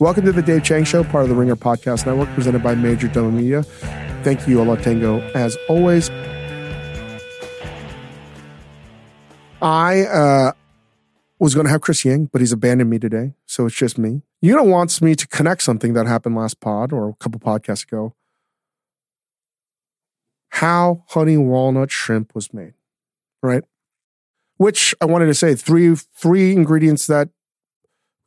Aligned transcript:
Welcome 0.00 0.24
to 0.24 0.32
the 0.32 0.40
Dave 0.40 0.64
Chang 0.64 0.84
Show, 0.84 1.04
part 1.04 1.24
of 1.24 1.28
the 1.28 1.34
Ringer 1.34 1.56
Podcast 1.56 2.06
Network, 2.06 2.30
presented 2.30 2.62
by 2.62 2.74
Majordomo 2.74 3.30
Media. 3.30 3.64
Thank 4.24 4.48
you, 4.48 4.56
Olatengo, 4.56 5.20
as 5.34 5.58
always. 5.68 6.08
I 9.60 10.04
uh, 10.04 10.52
was 11.38 11.54
going 11.54 11.66
to 11.66 11.70
have 11.70 11.82
Chris 11.82 12.02
Ying, 12.02 12.30
but 12.32 12.40
he's 12.40 12.50
abandoned 12.50 12.88
me 12.88 12.98
today, 12.98 13.34
so 13.44 13.66
it's 13.66 13.76
just 13.76 13.98
me. 13.98 14.22
Euno 14.42 14.66
wants 14.66 15.02
me 15.02 15.14
to 15.14 15.28
connect 15.28 15.60
something 15.60 15.92
that 15.92 16.06
happened 16.06 16.34
last 16.34 16.60
pod 16.60 16.94
or 16.94 17.10
a 17.10 17.14
couple 17.16 17.38
podcasts 17.38 17.82
ago. 17.82 18.14
How 20.48 21.04
honey 21.08 21.36
walnut 21.36 21.90
shrimp 21.90 22.34
was 22.34 22.54
made, 22.54 22.72
right? 23.42 23.64
Which 24.56 24.94
I 24.98 25.04
wanted 25.04 25.26
to 25.26 25.34
say 25.34 25.54
three 25.54 25.94
three 25.94 26.52
ingredients 26.52 27.06
that 27.06 27.28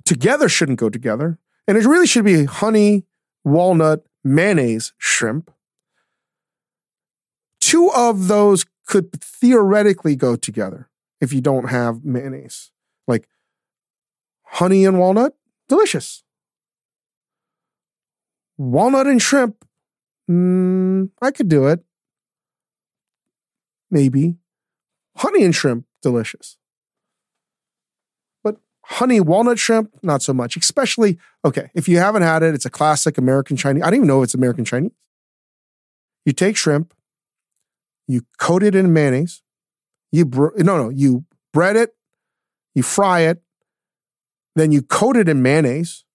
together 0.05 0.47
shouldn't 0.47 0.77
go 0.77 0.91
together, 0.91 1.39
and 1.67 1.77
it 1.77 1.85
really 1.85 2.07
should 2.07 2.25
be 2.25 2.45
honey 2.45 3.05
walnut 3.43 4.03
mayonnaise 4.23 4.93
shrimp. 4.97 5.51
Two 7.59 7.89
of 7.95 8.27
those 8.27 8.65
could 8.85 9.11
theoretically 9.21 10.15
go 10.15 10.35
together 10.35 10.89
if 11.21 11.31
you 11.33 11.41
don't 11.41 11.69
have 11.69 12.03
mayonnaise. 12.03 12.71
Like 13.07 13.27
honey 14.43 14.85
and 14.85 14.99
walnut, 14.99 15.35
delicious. 15.67 16.23
Walnut 18.57 19.07
and 19.07 19.21
shrimp, 19.21 19.65
mm, 20.29 21.09
I 21.21 21.31
could 21.31 21.49
do 21.49 21.67
it. 21.67 21.83
Maybe. 23.89 24.35
Honey 25.17 25.43
and 25.43 25.55
shrimp, 25.55 25.85
delicious. 26.01 26.57
Honey 28.93 29.19
walnut 29.19 29.57
shrimp, 29.57 29.91
not 30.03 30.21
so 30.21 30.33
much. 30.33 30.55
Especially, 30.55 31.17
okay, 31.43 31.71
if 31.73 31.87
you 31.87 31.97
haven't 31.97 32.21
had 32.21 32.43
it, 32.43 32.53
it's 32.53 32.65
a 32.65 32.69
classic 32.69 33.17
American 33.17 33.57
Chinese. 33.57 33.81
I 33.81 33.87
don't 33.87 33.95
even 33.95 34.07
know 34.07 34.21
if 34.21 34.25
it's 34.25 34.35
American 34.35 34.65
Chinese. 34.65 34.91
You 36.25 36.31
take 36.31 36.55
shrimp, 36.55 36.93
you 38.07 38.21
coat 38.37 38.61
it 38.61 38.75
in 38.75 38.93
mayonnaise, 38.93 39.41
you 40.11 40.25
br- 40.25 40.55
no 40.57 40.77
no 40.77 40.89
you 40.89 41.25
bread 41.51 41.75
it, 41.75 41.95
you 42.75 42.83
fry 42.83 43.21
it, 43.21 43.41
then 44.55 44.71
you 44.71 44.83
coat 44.83 45.17
it 45.17 45.27
in 45.27 45.41
mayonnaise, 45.41 46.05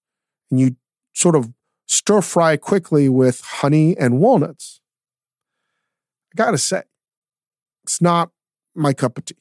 and 0.49 0.61
you 0.61 0.77
sort 1.13 1.35
of 1.35 1.53
stir 1.87 2.23
fry 2.23 2.57
quickly 2.57 3.09
with 3.09 3.41
honey 3.41 3.97
and 3.99 4.21
walnuts. 4.21 4.81
I 6.33 6.37
gotta 6.37 6.59
say, 6.59 6.83
it's 7.83 8.01
not 8.01 8.31
my 8.77 8.93
cup 8.93 9.19
of 9.19 9.25
tea, 9.25 9.35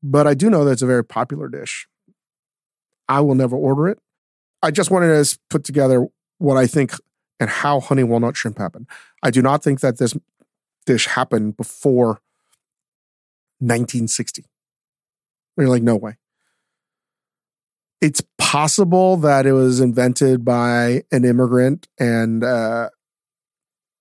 but 0.00 0.28
I 0.28 0.34
do 0.34 0.48
know 0.48 0.64
that 0.64 0.72
it's 0.72 0.82
a 0.82 0.86
very 0.86 1.04
popular 1.04 1.48
dish. 1.48 1.88
I 3.08 3.20
will 3.20 3.34
never 3.34 3.56
order 3.56 3.88
it. 3.88 3.98
I 4.62 4.70
just 4.70 4.90
wanted 4.90 5.24
to 5.24 5.38
put 5.50 5.64
together 5.64 6.06
what 6.38 6.56
I 6.56 6.66
think 6.66 6.92
and 7.38 7.50
how 7.50 7.80
honey 7.80 8.02
walnut 8.02 8.36
shrimp 8.36 8.58
happened. 8.58 8.86
I 9.22 9.30
do 9.30 9.42
not 9.42 9.62
think 9.62 9.80
that 9.80 9.98
this 9.98 10.14
dish 10.86 11.06
happened 11.06 11.56
before 11.56 12.20
1960. 13.58 14.44
You're 15.56 15.68
like, 15.68 15.82
no 15.82 15.96
way. 15.96 16.16
It's 18.00 18.22
possible 18.38 19.16
that 19.18 19.46
it 19.46 19.52
was 19.52 19.80
invented 19.80 20.44
by 20.44 21.04
an 21.10 21.24
immigrant, 21.24 21.88
and 21.98 22.44
uh, 22.44 22.90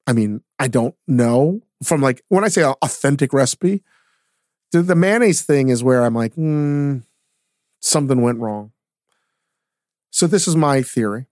I 0.05 0.13
mean, 0.13 0.41
I 0.59 0.67
don't 0.67 0.95
know. 1.07 1.61
From 1.81 2.01
like 2.01 2.21
when 2.27 2.43
I 2.43 2.49
say 2.49 2.63
authentic 2.63 3.31
recipe, 3.31 3.83
the, 4.71 4.95
mayonnaise 4.95 5.41
thing 5.41 5.69
is 5.69 5.83
where 5.83 6.03
I'm 6.03 6.13
like, 6.13 6.33
hmm, 6.33 6.99
something 7.79 8.21
went 8.21 8.39
wrong. 8.39 8.71
So 10.15 10.27
this 10.27 10.47
is 10.47 10.55
my 10.55 10.81
theory. 10.81 11.25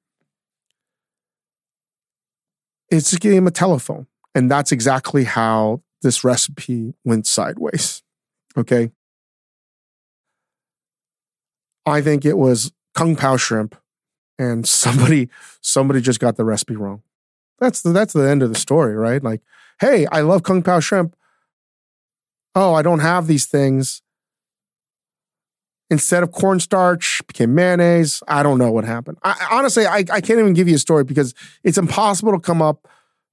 It's 2.91 3.13
a 3.13 3.17
game 3.17 3.47
of 3.47 3.53
telephone. 3.53 4.07
And 4.35 4.51
that's 4.51 4.73
exactly 4.73 5.23
how 5.23 5.83
this 6.01 6.25
recipe 6.25 6.93
went 7.05 7.25
sideways. 7.25 8.03
Okay. 8.57 8.91
I 11.85 12.01
think 12.01 12.25
it 12.25 12.37
was 12.37 12.73
kung 12.93 13.15
pao 13.15 13.37
shrimp 13.37 13.73
and 14.37 14.67
somebody 14.67 15.29
somebody 15.61 16.01
just 16.01 16.19
got 16.19 16.35
the 16.35 16.43
recipe 16.43 16.75
wrong. 16.75 17.03
That's 17.59 17.83
the 17.83 17.93
that's 17.93 18.11
the 18.11 18.29
end 18.29 18.43
of 18.43 18.51
the 18.51 18.59
story, 18.59 18.95
right? 18.95 19.23
Like, 19.23 19.39
hey, 19.79 20.07
I 20.11 20.19
love 20.19 20.43
kung 20.43 20.61
pao 20.61 20.81
shrimp. 20.81 21.15
Oh, 22.53 22.73
I 22.73 22.81
don't 22.81 22.99
have 22.99 23.27
these 23.27 23.45
things. 23.45 24.01
Instead 25.93 26.23
of 26.23 26.31
cornstarch, 26.31 27.21
became 27.27 27.53
mayonnaise. 27.53 28.21
I 28.27 28.41
don't 28.41 28.57
know 28.57 28.71
what 28.71 28.83
happened. 28.83 29.19
I, 29.23 29.35
honestly, 29.51 29.85
I, 29.85 29.97
I 29.97 30.21
can't 30.21 30.39
even 30.39 30.53
give 30.53 30.67
you 30.67 30.75
a 30.75 30.79
story 30.79 31.03
because 31.03 31.33
it's 31.63 31.77
impossible 31.77 32.31
to 32.33 32.39
come 32.39 32.61
up 32.63 32.87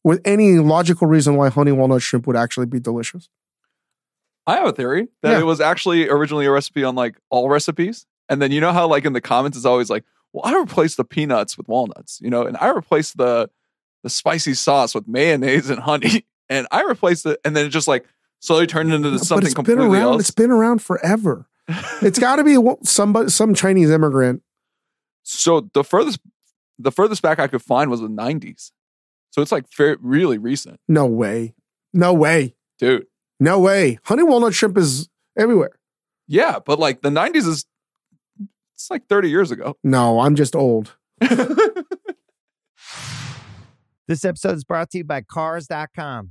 with 0.04 0.21
any 0.26 0.59
logical 0.59 1.06
reason 1.06 1.37
why 1.37 1.48
honey 1.48 1.72
walnut 1.72 2.03
shrimp 2.03 2.26
would 2.26 2.37
actually 2.37 2.66
be 2.66 2.78
delicious. 2.78 3.28
I 4.47 4.56
have 4.56 4.66
a 4.66 4.72
theory 4.72 5.09
that 5.22 5.32
Yeah. 5.32 5.41
it 5.41 5.44
was 5.47 5.60
actually 5.60 6.09
originally 6.09 6.44
a 6.47 6.50
recipe 6.50 6.84
on 6.84 6.94
like 6.94 7.16
all 7.31 7.48
recipes. 7.48 8.06
And 8.28 8.41
then 8.43 8.53
you 8.53 8.60
know 8.60 8.72
how 8.72 8.87
like 8.87 9.04
in 9.04 9.12
the 9.15 9.21
comments 9.21 9.56
it's 9.56 9.66
always 9.66 9.88
like, 9.91 10.04
well, 10.32 10.42
I 10.44 10.59
replaced 10.59 10.97
the 10.98 11.04
peanuts 11.04 11.56
with 11.59 11.66
walnuts, 11.66 12.21
you 12.22 12.31
know, 12.31 12.44
and 12.47 12.56
I 12.59 12.69
replaced 12.71 13.16
the 13.16 13.48
the 14.03 14.10
spicy 14.10 14.54
sauce 14.54 14.94
with 14.94 15.09
mayonnaise 15.09 15.71
and 15.71 15.81
honey. 15.81 16.27
And 16.53 16.66
I 16.72 16.82
replaced 16.82 17.27
it, 17.27 17.38
and 17.44 17.54
then 17.56 17.66
it 17.66 17.69
just 17.69 17.87
like 17.87 18.04
slowly 18.41 18.66
turned 18.66 18.92
into 18.92 19.16
something 19.21 19.47
it's 19.47 19.54
been 19.54 19.65
completely 19.65 19.98
around. 19.98 20.15
else. 20.15 20.21
It's 20.22 20.31
been 20.32 20.50
around 20.50 20.82
forever. 20.82 21.47
It's 22.03 22.19
got 22.19 22.36
to 22.36 22.44
be 22.44 22.56
somebody, 22.84 23.28
some 23.31 23.54
Chinese 23.54 23.91
immigrant. 23.91 24.42
so 25.22 25.69
the 25.75 25.84
furthest 25.84 26.20
the 26.78 26.91
furthest 26.92 27.22
back 27.22 27.38
I 27.38 27.47
could 27.47 27.62
find 27.62 27.91
was 27.91 28.00
the 28.00 28.08
90s. 28.08 28.72
So 29.31 29.42
it's 29.42 29.53
like 29.53 29.69
fair, 29.70 29.97
really 30.00 30.38
recent, 30.38 30.80
No 30.88 31.06
way. 31.06 31.54
No 31.92 32.12
way. 32.14 32.56
dude. 32.78 33.06
No 33.38 33.59
way. 33.60 33.98
Honey 34.04 34.22
walnut 34.22 34.54
shrimp 34.54 34.76
is 34.78 35.09
everywhere. 35.38 35.78
Yeah, 36.26 36.59
but 36.64 36.78
like 36.78 37.03
the 37.03 37.10
90s 37.10 37.47
is 37.47 37.64
it's 38.75 38.91
like 38.91 39.06
30 39.09 39.28
years 39.30 39.50
ago. 39.50 39.76
No, 39.84 40.20
I'm 40.20 40.34
just 40.36 40.54
old. 40.56 40.97
This 44.09 44.25
episode 44.25 44.56
is 44.56 44.64
brought 44.64 44.91
to 44.91 44.98
you 44.98 45.04
by 45.04 45.20
Cars.com. 45.20 46.30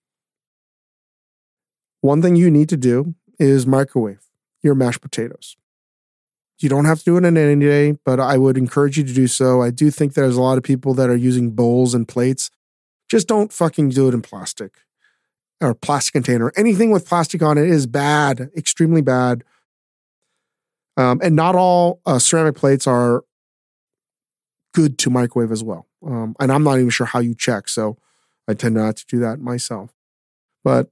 One 2.01 2.21
thing 2.21 2.35
you 2.35 2.51
need 2.51 2.69
to 2.69 2.77
do 2.77 3.15
is 3.39 3.65
microwave 3.65 4.25
your 4.61 4.75
mashed 4.75 5.01
potatoes. 5.01 5.55
You 6.59 6.69
don't 6.69 6.85
have 6.85 6.99
to 6.99 7.05
do 7.05 7.17
it 7.17 7.25
in 7.25 7.37
any 7.37 7.59
day, 7.65 7.97
but 8.05 8.19
I 8.19 8.37
would 8.37 8.57
encourage 8.57 8.97
you 8.97 9.03
to 9.03 9.13
do 9.13 9.27
so. 9.27 9.61
I 9.61 9.71
do 9.71 9.89
think 9.89 10.13
there's 10.13 10.35
a 10.35 10.41
lot 10.41 10.57
of 10.57 10.63
people 10.63 10.93
that 10.93 11.09
are 11.09 11.15
using 11.15 11.51
bowls 11.51 11.95
and 11.95 12.07
plates. 12.07 12.51
Just 13.09 13.27
don't 13.27 13.51
fucking 13.51 13.89
do 13.89 14.07
it 14.07 14.13
in 14.13 14.21
plastic 14.21 14.73
or 15.59 15.73
plastic 15.73 16.13
container. 16.13 16.51
Anything 16.55 16.91
with 16.91 17.07
plastic 17.07 17.41
on 17.41 17.57
it 17.57 17.67
is 17.67 17.87
bad, 17.87 18.51
extremely 18.55 19.01
bad. 19.01 19.43
Um, 20.97 21.19
and 21.23 21.35
not 21.35 21.55
all 21.55 21.99
uh, 22.05 22.19
ceramic 22.19 22.55
plates 22.55 22.85
are 22.85 23.23
good 24.73 24.97
to 24.99 25.09
microwave 25.09 25.51
as 25.51 25.63
well. 25.63 25.87
Um, 26.05 26.35
and 26.39 26.51
I'm 26.51 26.63
not 26.63 26.75
even 26.75 26.89
sure 26.89 27.07
how 27.07 27.19
you 27.19 27.33
check, 27.33 27.69
so 27.69 27.97
I 28.47 28.53
tend 28.53 28.75
not 28.75 28.97
to 28.97 29.05
do 29.07 29.19
that 29.19 29.39
myself. 29.39 29.91
But 30.63 30.89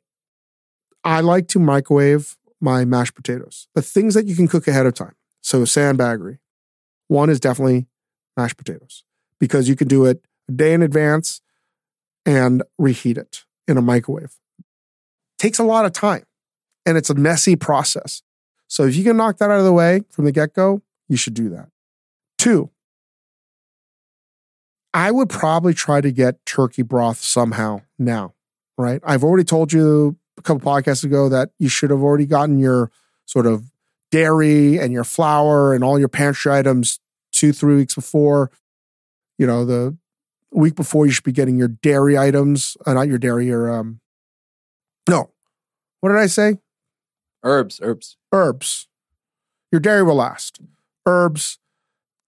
I 1.03 1.21
like 1.21 1.47
to 1.49 1.59
microwave 1.59 2.37
my 2.61 2.85
mashed 2.85 3.15
potatoes. 3.15 3.67
The 3.75 3.81
things 3.81 4.13
that 4.13 4.25
you 4.25 4.35
can 4.35 4.47
cook 4.47 4.67
ahead 4.67 4.85
of 4.85 4.93
time. 4.93 5.15
So 5.41 5.61
sandbaggery. 5.61 6.39
One 7.07 7.29
is 7.29 7.39
definitely 7.39 7.87
mashed 8.37 8.57
potatoes 8.57 9.03
because 9.39 9.67
you 9.67 9.75
can 9.75 9.87
do 9.87 10.05
it 10.05 10.23
a 10.47 10.51
day 10.51 10.73
in 10.73 10.81
advance 10.81 11.41
and 12.25 12.63
reheat 12.77 13.17
it 13.17 13.45
in 13.67 13.77
a 13.77 13.81
microwave. 13.81 14.35
Takes 15.37 15.59
a 15.59 15.63
lot 15.63 15.85
of 15.85 15.93
time 15.93 16.23
and 16.85 16.97
it's 16.97 17.09
a 17.09 17.15
messy 17.15 17.55
process. 17.55 18.21
So 18.67 18.85
if 18.85 18.95
you 18.95 19.03
can 19.03 19.17
knock 19.17 19.37
that 19.37 19.49
out 19.49 19.59
of 19.59 19.65
the 19.65 19.73
way 19.73 20.01
from 20.11 20.25
the 20.25 20.31
get 20.31 20.53
go, 20.53 20.81
you 21.07 21.17
should 21.17 21.33
do 21.33 21.49
that. 21.49 21.69
Two, 22.37 22.69
I 24.93 25.11
would 25.11 25.29
probably 25.29 25.73
try 25.73 26.01
to 26.01 26.11
get 26.11 26.45
turkey 26.45 26.83
broth 26.83 27.17
somehow 27.17 27.81
now, 27.97 28.33
right? 28.77 29.01
I've 29.03 29.23
already 29.23 29.43
told 29.43 29.73
you 29.73 30.17
a 30.39 30.41
couple 30.41 30.61
podcasts 30.61 31.03
ago 31.03 31.29
that 31.29 31.49
you 31.59 31.69
should 31.69 31.89
have 31.91 32.01
already 32.01 32.25
gotten 32.25 32.57
your 32.57 32.89
sort 33.25 33.45
of 33.45 33.69
dairy 34.09 34.79
and 34.79 34.91
your 34.91 35.03
flour 35.03 35.73
and 35.73 35.83
all 35.83 35.99
your 35.99 36.07
pantry 36.07 36.51
items 36.51 36.99
two, 37.31 37.51
three 37.51 37.75
weeks 37.75 37.93
before. 37.93 38.49
You 39.37 39.45
know, 39.45 39.65
the 39.65 39.97
week 40.51 40.75
before, 40.75 41.05
you 41.05 41.11
should 41.11 41.23
be 41.23 41.31
getting 41.31 41.57
your 41.57 41.67
dairy 41.67 42.17
items, 42.17 42.75
uh, 42.85 42.93
not 42.93 43.07
your 43.07 43.19
dairy, 43.19 43.45
your 43.47 43.71
um. 43.71 43.99
No, 45.07 45.31
what 45.99 46.09
did 46.09 46.17
I 46.17 46.27
say? 46.27 46.57
Herbs, 47.43 47.79
herbs. 47.83 48.17
Herbs. 48.31 48.87
Your 49.71 49.79
dairy 49.79 50.03
will 50.03 50.15
last. 50.15 50.59
Herbs. 51.05 51.59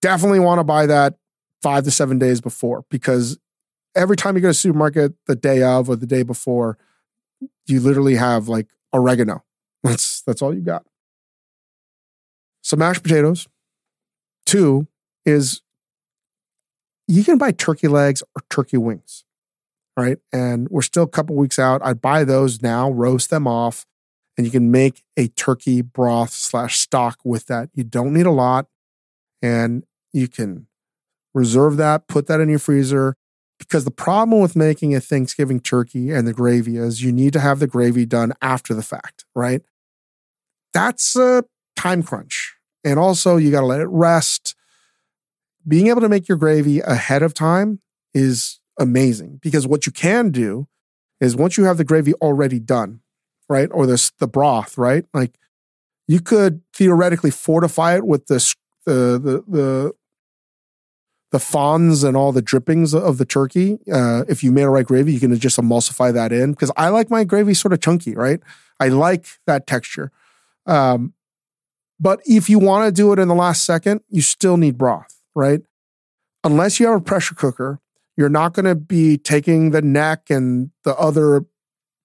Definitely 0.01 0.39
want 0.39 0.59
to 0.59 0.63
buy 0.63 0.85
that 0.85 1.15
five 1.61 1.83
to 1.83 1.91
seven 1.91 2.17
days 2.17 2.41
before 2.41 2.85
because 2.89 3.37
every 3.95 4.15
time 4.15 4.35
you 4.35 4.41
go 4.41 4.49
to 4.49 4.53
supermarket 4.53 5.13
the 5.27 5.35
day 5.35 5.61
of 5.61 5.89
or 5.89 5.95
the 5.95 6.07
day 6.07 6.23
before, 6.23 6.77
you 7.67 7.79
literally 7.79 8.15
have 8.15 8.47
like 8.47 8.67
oregano. 8.93 9.43
That's 9.83 10.21
that's 10.21 10.41
all 10.41 10.53
you 10.53 10.61
got. 10.61 10.85
Some 12.61 12.79
mashed 12.79 13.03
potatoes. 13.03 13.47
Two 14.45 14.87
is 15.25 15.61
you 17.07 17.23
can 17.23 17.37
buy 17.37 17.51
turkey 17.51 17.87
legs 17.87 18.21
or 18.35 18.43
turkey 18.49 18.77
wings. 18.77 19.23
Right. 19.97 20.19
And 20.31 20.69
we're 20.69 20.81
still 20.83 21.03
a 21.03 21.07
couple 21.07 21.35
weeks 21.35 21.59
out. 21.59 21.81
I'd 21.83 22.01
buy 22.01 22.23
those 22.23 22.61
now, 22.61 22.89
roast 22.89 23.29
them 23.29 23.45
off, 23.45 23.85
and 24.37 24.47
you 24.47 24.51
can 24.51 24.71
make 24.71 25.03
a 25.17 25.27
turkey 25.27 25.81
broth 25.81 26.31
slash 26.31 26.79
stock 26.79 27.19
with 27.25 27.47
that. 27.47 27.69
You 27.73 27.83
don't 27.83 28.13
need 28.13 28.25
a 28.25 28.31
lot. 28.31 28.67
And 29.41 29.83
you 30.13 30.27
can 30.27 30.67
reserve 31.33 31.77
that, 31.77 32.07
put 32.07 32.27
that 32.27 32.39
in 32.39 32.49
your 32.49 32.59
freezer. 32.59 33.15
Because 33.61 33.85
the 33.85 33.91
problem 33.91 34.41
with 34.41 34.55
making 34.55 34.95
a 34.95 34.99
Thanksgiving 34.99 35.59
turkey 35.59 36.09
and 36.09 36.27
the 36.27 36.33
gravy 36.33 36.77
is 36.77 37.03
you 37.03 37.11
need 37.11 37.31
to 37.33 37.39
have 37.39 37.59
the 37.59 37.67
gravy 37.67 38.07
done 38.07 38.33
after 38.41 38.73
the 38.73 38.81
fact, 38.81 39.23
right? 39.35 39.61
That's 40.73 41.15
a 41.15 41.43
time 41.75 42.01
crunch. 42.01 42.55
And 42.83 42.97
also, 42.97 43.37
you 43.37 43.51
got 43.51 43.59
to 43.59 43.67
let 43.67 43.79
it 43.79 43.87
rest. 43.87 44.55
Being 45.67 45.87
able 45.87 46.01
to 46.01 46.09
make 46.09 46.27
your 46.27 46.39
gravy 46.39 46.79
ahead 46.79 47.21
of 47.21 47.35
time 47.35 47.81
is 48.15 48.59
amazing 48.79 49.39
because 49.43 49.67
what 49.67 49.85
you 49.85 49.91
can 49.91 50.31
do 50.31 50.67
is 51.19 51.35
once 51.35 51.55
you 51.55 51.65
have 51.65 51.77
the 51.77 51.83
gravy 51.83 52.13
already 52.15 52.59
done, 52.59 53.01
right? 53.47 53.69
Or 53.71 53.85
this 53.85 54.11
the 54.17 54.27
broth, 54.27 54.75
right? 54.75 55.05
Like 55.13 55.37
you 56.07 56.19
could 56.19 56.63
theoretically 56.73 57.29
fortify 57.29 57.95
it 57.95 58.07
with 58.07 58.25
this 58.25 58.55
the 58.85 59.19
the 59.21 59.43
the 59.47 59.93
the 61.31 61.39
fawns 61.39 62.03
and 62.03 62.15
all 62.15 62.31
the 62.31 62.41
drippings 62.41 62.93
of 62.93 63.17
the 63.17 63.25
turkey. 63.25 63.79
Uh, 63.91 64.23
if 64.27 64.43
you 64.43 64.51
made 64.51 64.63
a 64.63 64.69
right 64.69 64.85
gravy, 64.85 65.13
you 65.13 65.19
can 65.19 65.37
just 65.39 65.57
emulsify 65.57 66.13
that 66.13 66.31
in 66.31 66.51
because 66.51 66.71
I 66.75 66.89
like 66.89 67.09
my 67.09 67.23
gravy 67.23 67.53
sort 67.53 67.73
of 67.73 67.81
chunky, 67.81 68.15
right? 68.15 68.39
I 68.79 68.89
like 68.89 69.25
that 69.47 69.65
texture. 69.65 70.11
Um, 70.65 71.13
but 71.99 72.19
if 72.25 72.49
you 72.49 72.59
want 72.59 72.87
to 72.87 72.91
do 72.91 73.13
it 73.13 73.19
in 73.19 73.27
the 73.27 73.35
last 73.35 73.63
second, 73.63 74.01
you 74.09 74.21
still 74.21 74.57
need 74.57 74.77
broth, 74.77 75.15
right? 75.33 75.61
Unless 76.43 76.79
you 76.79 76.87
have 76.87 76.99
a 76.99 77.03
pressure 77.03 77.35
cooker, 77.35 77.79
you're 78.17 78.29
not 78.29 78.53
going 78.53 78.65
to 78.65 78.75
be 78.75 79.17
taking 79.17 79.71
the 79.71 79.81
neck 79.81 80.29
and 80.29 80.71
the 80.83 80.95
other 80.97 81.45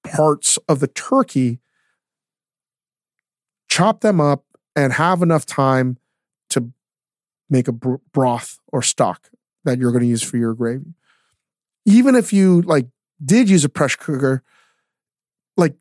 parts 0.04 0.58
of 0.68 0.80
the 0.80 0.86
turkey, 0.86 1.60
chop 3.68 4.02
them 4.02 4.20
up, 4.20 4.44
and 4.76 4.92
have 4.92 5.22
enough 5.22 5.46
time 5.46 5.96
to 6.50 6.70
make 7.48 7.68
a 7.68 7.72
broth 7.72 8.58
or 8.68 8.82
stock 8.82 9.30
that 9.64 9.78
you're 9.78 9.92
going 9.92 10.02
to 10.02 10.08
use 10.08 10.22
for 10.22 10.36
your 10.36 10.54
gravy. 10.54 10.94
Even 11.84 12.14
if 12.14 12.32
you 12.32 12.62
like 12.62 12.86
did 13.24 13.48
use 13.48 13.64
a 13.64 13.68
pressure 13.68 13.98
cooker, 13.98 14.42
like 15.56 15.74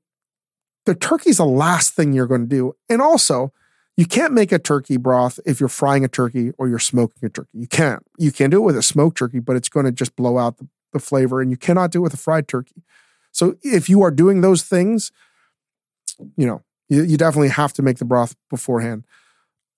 the 0.86 0.96
turkey's 0.96 1.38
the 1.38 1.46
last 1.46 1.94
thing 1.94 2.14
you're 2.14 2.28
going 2.28 2.42
to 2.42 2.56
do. 2.56 2.76
And 2.90 3.02
also, 3.02 3.52
you 3.98 4.06
can't 4.06 4.34
make 4.34 4.52
a 4.52 4.60
turkey 4.60 4.98
broth 4.98 5.40
if 5.46 5.60
you're 5.60 5.70
frying 5.70 6.04
a 6.04 6.08
turkey 6.08 6.52
or 6.58 6.68
you're 6.68 6.80
smoking 6.80 7.26
a 7.26 7.30
turkey. 7.30 7.50
You 7.54 7.68
can't. 7.68 8.06
You 8.18 8.32
can 8.32 8.50
do 8.50 8.58
it 8.58 8.66
with 8.66 8.78
a 8.78 8.84
smoked 8.84 9.18
turkey, 9.18 9.40
but 9.40 9.56
it's 9.56 9.70
going 9.70 9.86
to 9.86 9.92
just 9.92 10.16
blow 10.16 10.38
out 10.38 10.58
the, 10.58 10.68
the 10.94 11.00
flavor, 11.00 11.42
and 11.42 11.50
you 11.50 11.58
cannot 11.58 11.92
do 11.92 12.00
it 12.00 12.02
with 12.02 12.14
a 12.14 12.18
fried 12.18 12.48
turkey. 12.48 12.84
So 13.32 13.56
if 13.62 13.90
you 13.90 14.02
are 14.02 14.12
doing 14.12 14.42
those 14.42 14.64
things, 14.64 15.12
you 16.38 16.46
know, 16.46 16.64
you, 16.90 17.04
you 17.04 17.18
definitely 17.18 17.50
have 17.50 17.74
to 17.74 17.82
make 17.82 17.98
the 17.98 18.06
broth 18.06 18.36
beforehand. 18.50 19.06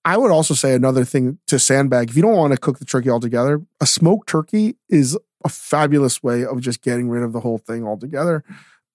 I 0.08 0.16
would 0.16 0.30
also 0.30 0.54
say 0.54 0.72
another 0.72 1.04
thing 1.04 1.38
to 1.48 1.58
sandbag 1.58 2.08
if 2.08 2.16
you 2.16 2.22
don't 2.22 2.34
want 2.34 2.54
to 2.54 2.58
cook 2.58 2.78
the 2.78 2.86
turkey 2.86 3.10
altogether, 3.10 3.60
a 3.78 3.84
smoked 3.84 4.26
turkey 4.26 4.78
is 4.88 5.18
a 5.44 5.50
fabulous 5.50 6.22
way 6.22 6.46
of 6.46 6.62
just 6.62 6.80
getting 6.80 7.10
rid 7.10 7.22
of 7.22 7.34
the 7.34 7.40
whole 7.40 7.58
thing 7.58 7.86
altogether. 7.86 8.42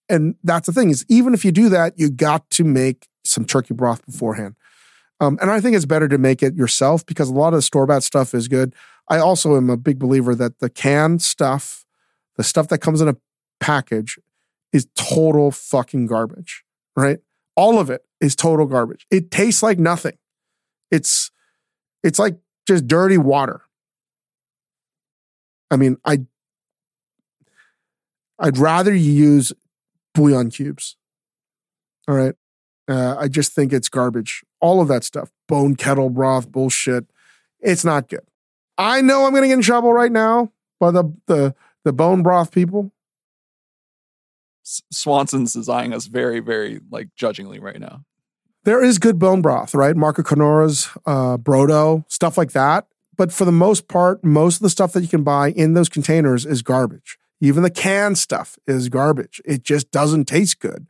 And 0.09 0.33
that's 0.43 0.65
the 0.65 0.73
thing 0.73 0.89
is 0.89 1.05
even 1.09 1.35
if 1.35 1.45
you 1.45 1.51
do 1.51 1.69
that, 1.69 1.99
you 1.99 2.09
got 2.09 2.49
to 2.49 2.63
make 2.63 3.09
some 3.23 3.45
turkey 3.45 3.75
broth 3.75 4.03
beforehand. 4.07 4.55
Um, 5.19 5.37
and 5.39 5.51
I 5.51 5.61
think 5.61 5.75
it's 5.75 5.85
better 5.85 6.07
to 6.07 6.17
make 6.17 6.41
it 6.41 6.55
yourself 6.55 7.05
because 7.05 7.29
a 7.29 7.33
lot 7.33 7.49
of 7.49 7.59
the 7.59 7.61
store 7.61 7.85
bought 7.85 8.01
stuff 8.01 8.33
is 8.33 8.47
good. 8.47 8.73
I 9.07 9.19
also 9.19 9.55
am 9.55 9.69
a 9.69 9.77
big 9.77 9.99
believer 9.99 10.33
that 10.33 10.61
the 10.61 10.69
canned 10.69 11.21
stuff, 11.21 11.85
the 12.37 12.43
stuff 12.43 12.69
that 12.69 12.79
comes 12.79 13.01
in 13.01 13.07
a 13.07 13.17
package, 13.59 14.17
is 14.71 14.87
total 14.95 15.51
fucking 15.51 16.07
garbage, 16.07 16.63
right? 16.95 17.19
All 17.55 17.77
of 17.77 17.91
it 17.91 18.01
is 18.19 18.35
total 18.35 18.65
garbage. 18.65 19.05
It 19.11 19.29
tastes 19.29 19.61
like 19.61 19.77
nothing. 19.77 20.17
It's 20.93 21.31
it's 22.03 22.19
like 22.19 22.37
just 22.67 22.85
dirty 22.85 23.17
water. 23.17 23.61
I 25.71 25.75
mean, 25.75 25.97
I 26.05 26.19
I'd 28.37 28.59
rather 28.59 28.93
you 28.93 29.11
use 29.11 29.51
bouillon 30.13 30.51
cubes. 30.51 30.97
All 32.07 32.15
right. 32.15 32.35
Uh, 32.87 33.15
I 33.17 33.27
just 33.27 33.53
think 33.53 33.73
it's 33.73 33.89
garbage. 33.89 34.43
All 34.61 34.81
of 34.81 34.87
that 34.89 35.03
stuff, 35.03 35.31
bone 35.47 35.75
kettle 35.75 36.11
broth 36.11 36.51
bullshit. 36.51 37.05
It's 37.59 37.83
not 37.83 38.07
good. 38.07 38.27
I 38.77 39.01
know 39.01 39.25
I'm 39.25 39.31
going 39.31 39.43
to 39.43 39.47
get 39.47 39.55
in 39.55 39.61
trouble 39.61 39.93
right 39.93 40.11
now 40.11 40.51
by 40.79 40.91
the 40.91 41.05
the 41.25 41.55
the 41.83 41.93
bone 41.93 42.21
broth 42.21 42.51
people. 42.51 42.91
Swanson's 44.63 45.55
is 45.55 45.67
eyeing 45.67 45.93
us 45.93 46.05
very, 46.05 46.39
very 46.39 46.81
like 46.91 47.09
judgingly 47.15 47.59
right 47.59 47.79
now. 47.79 48.05
There 48.65 48.83
is 48.83 48.97
good 48.97 49.19
bone 49.19 49.41
broth, 49.41 49.75
right? 49.75 49.95
Marco 49.95 50.23
Canora's, 50.23 50.89
uh, 51.05 51.37
Brodo, 51.37 52.09
stuff 52.09 52.37
like 52.37 52.53
that. 52.53 52.87
But 53.17 53.31
for 53.31 53.45
the 53.45 53.51
most 53.51 53.87
part, 53.87 54.23
most 54.23 54.55
of 54.55 54.61
the 54.61 54.69
stuff 54.69 54.93
that 54.93 55.01
you 55.01 55.07
can 55.07 55.23
buy 55.23 55.51
in 55.51 55.73
those 55.73 55.89
containers 55.89 56.45
is 56.45 56.61
garbage. 56.61 57.17
Even 57.41 57.63
the 57.63 57.69
canned 57.69 58.17
stuff 58.17 58.57
is 58.65 58.89
garbage. 58.89 59.41
It 59.45 59.63
just 59.63 59.91
doesn't 59.91 60.25
taste 60.25 60.59
good. 60.59 60.87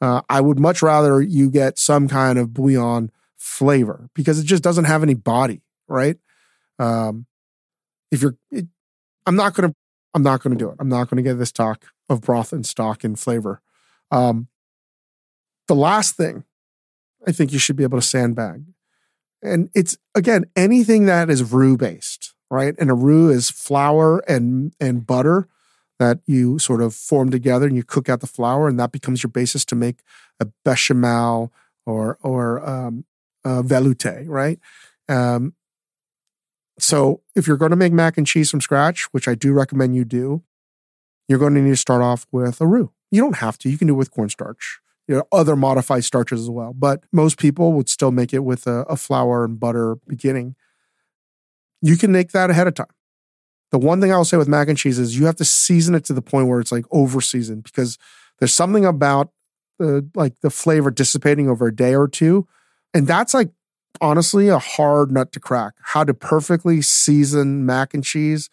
Uh, 0.00 0.20
I 0.28 0.40
would 0.40 0.58
much 0.58 0.82
rather 0.82 1.22
you 1.22 1.48
get 1.48 1.78
some 1.78 2.08
kind 2.08 2.38
of 2.38 2.52
bouillon 2.52 3.12
flavor 3.36 4.10
because 4.14 4.40
it 4.40 4.44
just 4.44 4.64
doesn't 4.64 4.84
have 4.84 5.04
any 5.04 5.14
body, 5.14 5.62
right? 5.86 6.16
Um, 6.80 7.26
if 8.10 8.20
you're, 8.20 8.36
it, 8.50 8.66
I'm 9.26 9.36
not 9.36 9.54
gonna, 9.54 9.74
I'm 10.12 10.24
not 10.24 10.42
gonna 10.42 10.56
do 10.56 10.70
it. 10.70 10.76
I'm 10.80 10.88
not 10.88 11.08
gonna 11.08 11.22
get 11.22 11.38
this 11.38 11.52
talk 11.52 11.86
of 12.08 12.20
broth 12.20 12.52
and 12.52 12.66
stock 12.66 13.04
and 13.04 13.18
flavor. 13.18 13.62
Um, 14.10 14.48
the 15.68 15.76
last 15.76 16.16
thing 16.16 16.44
I 17.26 17.32
think 17.32 17.52
you 17.52 17.58
should 17.58 17.76
be 17.76 17.84
able 17.84 17.98
to 17.98 18.06
sandbag, 18.06 18.64
and 19.42 19.70
it's 19.74 19.96
again 20.14 20.44
anything 20.56 21.06
that 21.06 21.30
is 21.30 21.52
roux 21.52 21.76
based, 21.76 22.34
right? 22.50 22.74
And 22.78 22.90
a 22.90 22.94
roux 22.94 23.30
is 23.30 23.50
flour 23.50 24.18
and 24.28 24.74
and 24.80 25.06
butter 25.06 25.48
that 25.98 26.18
you 26.26 26.58
sort 26.58 26.82
of 26.82 26.94
form 26.94 27.30
together 27.30 27.66
and 27.66 27.76
you 27.76 27.84
cook 27.84 28.08
out 28.08 28.20
the 28.20 28.26
flour 28.26 28.66
and 28.66 28.78
that 28.80 28.90
becomes 28.90 29.22
your 29.22 29.30
basis 29.30 29.64
to 29.64 29.76
make 29.76 30.00
a 30.40 30.46
bechamel 30.64 31.52
or 31.86 32.18
or 32.22 32.68
um, 32.68 33.04
velouté, 33.44 34.24
right? 34.26 34.58
Um, 35.08 35.54
so 36.78 37.22
if 37.36 37.46
you're 37.46 37.56
going 37.56 37.70
to 37.70 37.76
make 37.76 37.92
mac 37.92 38.18
and 38.18 38.26
cheese 38.26 38.50
from 38.50 38.60
scratch, 38.60 39.04
which 39.12 39.28
I 39.28 39.34
do 39.34 39.52
recommend 39.52 39.94
you 39.94 40.04
do, 40.04 40.42
you're 41.28 41.38
going 41.38 41.54
to 41.54 41.60
need 41.60 41.70
to 41.70 41.76
start 41.76 42.02
off 42.02 42.26
with 42.32 42.60
a 42.60 42.66
roux. 42.66 42.92
You 43.10 43.20
don't 43.20 43.36
have 43.36 43.58
to. 43.58 43.70
You 43.70 43.78
can 43.78 43.86
do 43.86 43.94
it 43.94 43.98
with 43.98 44.10
cornstarch. 44.10 44.80
You 45.08 45.16
know, 45.16 45.24
other 45.32 45.56
modified 45.56 46.04
starches 46.04 46.40
as 46.40 46.50
well. 46.50 46.72
But 46.72 47.04
most 47.12 47.38
people 47.38 47.72
would 47.72 47.88
still 47.88 48.12
make 48.12 48.32
it 48.32 48.44
with 48.44 48.66
a, 48.66 48.82
a 48.82 48.96
flour 48.96 49.44
and 49.44 49.58
butter 49.58 49.96
beginning. 50.06 50.54
You 51.80 51.96
can 51.96 52.12
make 52.12 52.30
that 52.32 52.50
ahead 52.50 52.68
of 52.68 52.74
time. 52.74 52.86
The 53.72 53.78
one 53.78 54.00
thing 54.00 54.12
I 54.12 54.16
will 54.16 54.24
say 54.24 54.36
with 54.36 54.48
mac 54.48 54.68
and 54.68 54.78
cheese 54.78 54.98
is 54.98 55.18
you 55.18 55.26
have 55.26 55.36
to 55.36 55.44
season 55.44 55.94
it 55.94 56.04
to 56.04 56.12
the 56.12 56.22
point 56.22 56.46
where 56.46 56.60
it's 56.60 56.70
like 56.70 56.84
over 56.90 57.20
seasoned 57.20 57.64
because 57.64 57.98
there's 58.38 58.54
something 58.54 58.84
about 58.84 59.30
the 59.78 60.08
like 60.14 60.40
the 60.40 60.50
flavor 60.50 60.90
dissipating 60.90 61.48
over 61.48 61.66
a 61.66 61.74
day 61.74 61.94
or 61.94 62.06
two. 62.06 62.46
And 62.94 63.06
that's 63.06 63.32
like 63.34 63.50
honestly 64.00 64.48
a 64.48 64.58
hard 64.58 65.10
nut 65.10 65.32
to 65.32 65.40
crack. 65.40 65.74
How 65.80 66.04
to 66.04 66.14
perfectly 66.14 66.82
season 66.82 67.64
mac 67.64 67.94
and 67.94 68.04
cheese, 68.04 68.50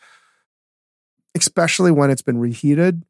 especially 1.36 1.91
when 1.91 2.10
it's 2.10 2.22
been 2.22 2.39
reheated, 2.39 3.03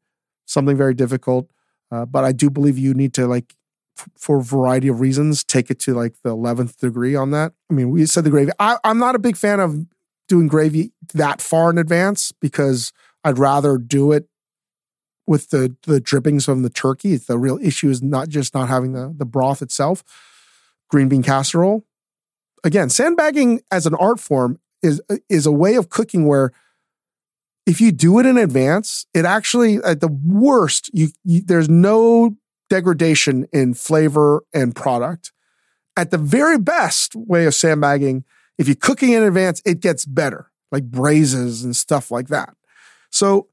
something 0.46 0.76
very 0.76 0.94
difficult. 0.94 1.48
Uh, 1.90 2.06
but 2.06 2.24
I 2.24 2.32
do 2.32 2.50
believe 2.50 2.78
you 2.78 2.94
need 2.94 3.14
to 3.14 3.26
like 3.26 3.54
for 4.16 4.38
a 4.38 4.42
variety 4.42 4.88
of 4.88 5.00
reasons 5.00 5.44
take 5.44 5.70
it 5.70 5.78
to 5.80 5.94
like 5.94 6.14
the 6.22 6.30
11th 6.30 6.78
degree 6.78 7.14
on 7.14 7.30
that. 7.32 7.52
I 7.70 7.74
mean, 7.74 7.90
we 7.90 8.06
said 8.06 8.24
the 8.24 8.30
gravy. 8.30 8.52
I, 8.58 8.78
I'm 8.84 8.98
not 8.98 9.14
a 9.14 9.18
big 9.18 9.36
fan 9.36 9.60
of 9.60 9.86
doing 10.28 10.48
gravy 10.48 10.92
that 11.14 11.42
far 11.42 11.70
in 11.70 11.78
advance 11.78 12.32
because 12.40 12.92
I'd 13.24 13.38
rather 13.38 13.76
do 13.78 14.12
it 14.12 14.26
with 15.26 15.50
the 15.50 15.76
the 15.86 16.00
drippings 16.00 16.44
from 16.44 16.62
the 16.62 16.70
turkey. 16.70 17.16
The 17.16 17.38
real 17.38 17.58
issue 17.62 17.88
is 17.88 18.02
not 18.02 18.28
just 18.28 18.54
not 18.54 18.68
having 18.68 18.92
the 18.92 19.14
the 19.16 19.26
broth 19.26 19.62
itself. 19.62 20.02
Green 20.88 21.08
bean 21.08 21.22
casserole. 21.22 21.84
Again, 22.64 22.90
sandbagging 22.90 23.60
as 23.70 23.86
an 23.86 23.94
art 23.94 24.20
form 24.20 24.58
is 24.82 25.00
is 25.28 25.46
a 25.46 25.52
way 25.52 25.74
of 25.74 25.88
cooking 25.88 26.26
where 26.26 26.52
if 27.70 27.80
you 27.80 27.92
do 27.92 28.18
it 28.18 28.26
in 28.26 28.36
advance, 28.36 29.06
it 29.14 29.24
actually 29.24 29.76
at 29.84 30.00
the 30.00 30.08
worst, 30.08 30.90
you, 30.92 31.10
you 31.24 31.40
there's 31.40 31.68
no 31.68 32.36
degradation 32.68 33.46
in 33.52 33.74
flavor 33.74 34.42
and 34.52 34.74
product. 34.74 35.30
At 35.96 36.10
the 36.10 36.18
very 36.18 36.58
best 36.58 37.14
way 37.14 37.46
of 37.46 37.54
sandbagging, 37.54 38.24
if 38.58 38.66
you're 38.66 38.74
cooking 38.74 39.12
in 39.12 39.22
advance, 39.22 39.62
it 39.64 39.78
gets 39.78 40.04
better, 40.04 40.50
like 40.72 40.90
braises 40.90 41.62
and 41.62 41.76
stuff 41.76 42.10
like 42.10 42.26
that. 42.26 42.56
So, 43.10 43.46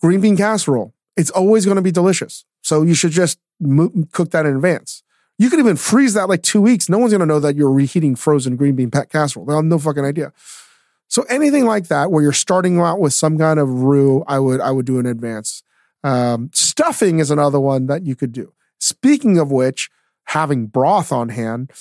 green 0.00 0.22
bean 0.22 0.38
casserole, 0.38 0.94
it's 1.18 1.30
always 1.30 1.66
going 1.66 1.76
to 1.76 1.82
be 1.82 1.92
delicious. 1.92 2.46
So 2.62 2.80
you 2.80 2.94
should 2.94 3.12
just 3.12 3.38
mo- 3.60 3.92
cook 4.12 4.30
that 4.30 4.46
in 4.46 4.56
advance. 4.56 5.02
You 5.38 5.50
could 5.50 5.58
even 5.58 5.76
freeze 5.76 6.14
that 6.14 6.30
like 6.30 6.42
two 6.42 6.62
weeks. 6.62 6.88
No 6.88 6.96
one's 6.96 7.12
going 7.12 7.20
to 7.20 7.26
know 7.26 7.40
that 7.40 7.56
you're 7.56 7.70
reheating 7.70 8.16
frozen 8.16 8.56
green 8.56 8.74
bean 8.74 8.90
casserole. 8.90 9.44
They'll 9.44 9.56
have 9.56 9.66
no 9.66 9.78
fucking 9.78 10.04
idea. 10.04 10.32
So 11.10 11.22
anything 11.28 11.66
like 11.66 11.88
that, 11.88 12.10
where 12.12 12.22
you're 12.22 12.32
starting 12.32 12.78
out 12.78 13.00
with 13.00 13.12
some 13.12 13.36
kind 13.36 13.58
of 13.58 13.68
roux, 13.68 14.24
I 14.28 14.38
would 14.38 14.60
I 14.60 14.70
would 14.70 14.86
do 14.86 14.98
in 14.98 15.06
advance. 15.06 15.62
Um, 16.02 16.50
stuffing 16.54 17.18
is 17.18 17.30
another 17.30 17.60
one 17.60 17.86
that 17.86 18.06
you 18.06 18.14
could 18.16 18.32
do. 18.32 18.54
Speaking 18.78 19.36
of 19.36 19.50
which, 19.50 19.90
having 20.26 20.66
broth 20.66 21.12
on 21.12 21.28
hand, 21.28 21.72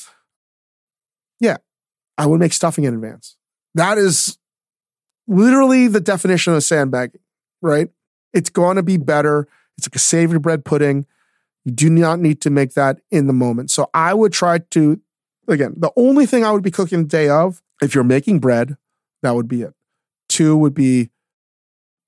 yeah, 1.40 1.58
I 2.18 2.26
would 2.26 2.40
make 2.40 2.54
stuffing 2.54 2.84
in 2.84 2.94
advance. 2.96 3.38
That 3.76 4.00
is 4.00 4.40
literally 5.28 5.88
the 5.88 6.02
definition 6.02 6.54
of 6.54 6.64
sandbagging, 6.64 7.22
right? 7.62 7.90
It's 8.34 8.50
going 8.50 8.78
to 8.78 8.84
be 8.84 8.98
better. 8.98 9.48
It's 9.78 9.88
like 9.88 9.96
a 9.96 10.00
savory 10.00 10.40
bread 10.40 10.66
pudding. 10.66 11.06
You 11.66 11.72
do 11.72 11.90
not 11.90 12.20
need 12.20 12.42
to 12.42 12.50
make 12.50 12.74
that 12.74 13.00
in 13.12 13.28
the 13.28 13.34
moment. 13.34 13.70
So 13.70 13.90
I 13.94 14.16
would 14.16 14.34
try 14.34 14.58
to, 14.58 15.00
again, 15.48 15.76
the 15.78 15.92
only 15.96 16.26
thing 16.26 16.44
I 16.44 16.52
would 16.52 16.64
be 16.64 16.72
cooking 16.72 17.04
the 17.04 17.08
day 17.08 17.30
of, 17.30 17.62
if 17.82 17.94
you're 17.94 18.04
making 18.04 18.40
bread, 18.40 18.76
that 19.22 19.36
would 19.36 19.48
be 19.48 19.62
it. 19.62 19.74
Two 20.28 20.58
would 20.58 20.74
be, 20.74 21.10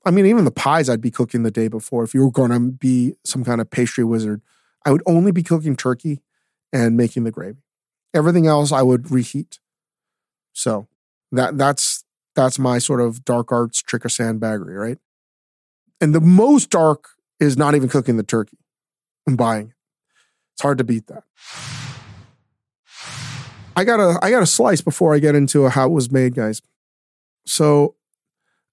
I 0.05 0.11
mean, 0.11 0.25
even 0.25 0.45
the 0.45 0.51
pies 0.51 0.89
I'd 0.89 1.01
be 1.01 1.11
cooking 1.11 1.43
the 1.43 1.51
day 1.51 1.67
before. 1.67 2.03
If 2.03 2.13
you 2.13 2.21
were 2.21 2.31
going 2.31 2.51
to 2.51 2.59
be 2.59 3.15
some 3.23 3.43
kind 3.43 3.61
of 3.61 3.69
pastry 3.69 4.03
wizard, 4.03 4.41
I 4.85 4.91
would 4.91 5.03
only 5.05 5.31
be 5.31 5.43
cooking 5.43 5.75
turkey 5.75 6.21
and 6.73 6.97
making 6.97 7.23
the 7.23 7.31
gravy. 7.31 7.63
Everything 8.13 8.47
else 8.47 8.71
I 8.71 8.81
would 8.81 9.11
reheat. 9.11 9.59
So 10.53 10.87
that 11.31 11.57
that's 11.57 12.03
that's 12.35 12.59
my 12.59 12.77
sort 12.77 13.01
of 13.01 13.23
dark 13.23 13.51
arts 13.51 13.81
trick 13.81 14.05
or 14.05 14.09
sandbaggery, 14.09 14.77
right? 14.77 14.97
And 15.99 16.15
the 16.15 16.21
most 16.21 16.69
dark 16.69 17.09
is 17.39 17.57
not 17.57 17.75
even 17.75 17.89
cooking 17.89 18.17
the 18.17 18.23
turkey 18.23 18.57
and 19.27 19.37
buying 19.37 19.67
it. 19.67 19.75
It's 20.53 20.61
hard 20.61 20.77
to 20.79 20.83
beat 20.83 21.07
that. 21.07 21.23
I 23.75 23.83
got 23.83 23.99
a 23.99 24.19
I 24.21 24.29
got 24.31 24.43
a 24.43 24.47
slice 24.47 24.81
before 24.81 25.15
I 25.15 25.19
get 25.19 25.35
into 25.35 25.67
how 25.69 25.87
it 25.87 25.91
was 25.91 26.11
made, 26.11 26.35
guys. 26.35 26.61
So 27.45 27.95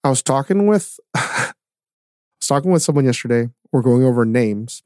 I 0.04 0.10
was 0.10 0.22
talking 0.22 0.66
with 0.66 0.98
I 1.14 1.52
was 2.40 2.46
talking 2.48 2.70
with 2.70 2.82
someone 2.82 3.04
yesterday. 3.04 3.50
We're 3.72 3.82
going 3.82 4.04
over 4.04 4.24
names. 4.24 4.82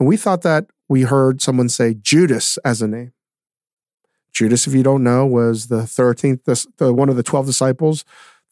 And 0.00 0.08
we 0.08 0.16
thought 0.16 0.42
that 0.42 0.66
we 0.88 1.02
heard 1.02 1.40
someone 1.40 1.68
say 1.68 1.94
Judas 1.94 2.58
as 2.64 2.82
a 2.82 2.88
name. 2.88 3.12
Judas, 4.32 4.66
if 4.66 4.74
you 4.74 4.82
don't 4.82 5.04
know, 5.04 5.26
was 5.26 5.68
the 5.68 5.82
13th, 5.82 6.44
the, 6.44 6.66
the 6.78 6.92
one 6.92 7.08
of 7.08 7.16
the 7.16 7.22
12 7.22 7.46
disciples 7.46 8.04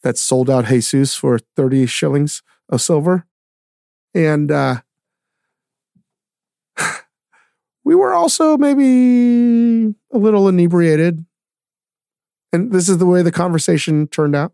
that 0.03 0.17
sold 0.17 0.49
out 0.49 0.65
Jesus 0.65 1.15
for 1.15 1.39
30 1.55 1.85
shillings 1.87 2.41
of 2.69 2.81
silver. 2.81 3.25
And 4.13 4.51
uh, 4.51 4.81
we 7.83 7.95
were 7.95 8.13
also 8.13 8.57
maybe 8.57 9.93
a 10.11 10.17
little 10.17 10.47
inebriated. 10.47 11.25
And 12.53 12.71
this 12.71 12.89
is 12.89 12.97
the 12.97 13.05
way 13.05 13.21
the 13.21 13.31
conversation 13.31 14.07
turned 14.07 14.35
out. 14.35 14.53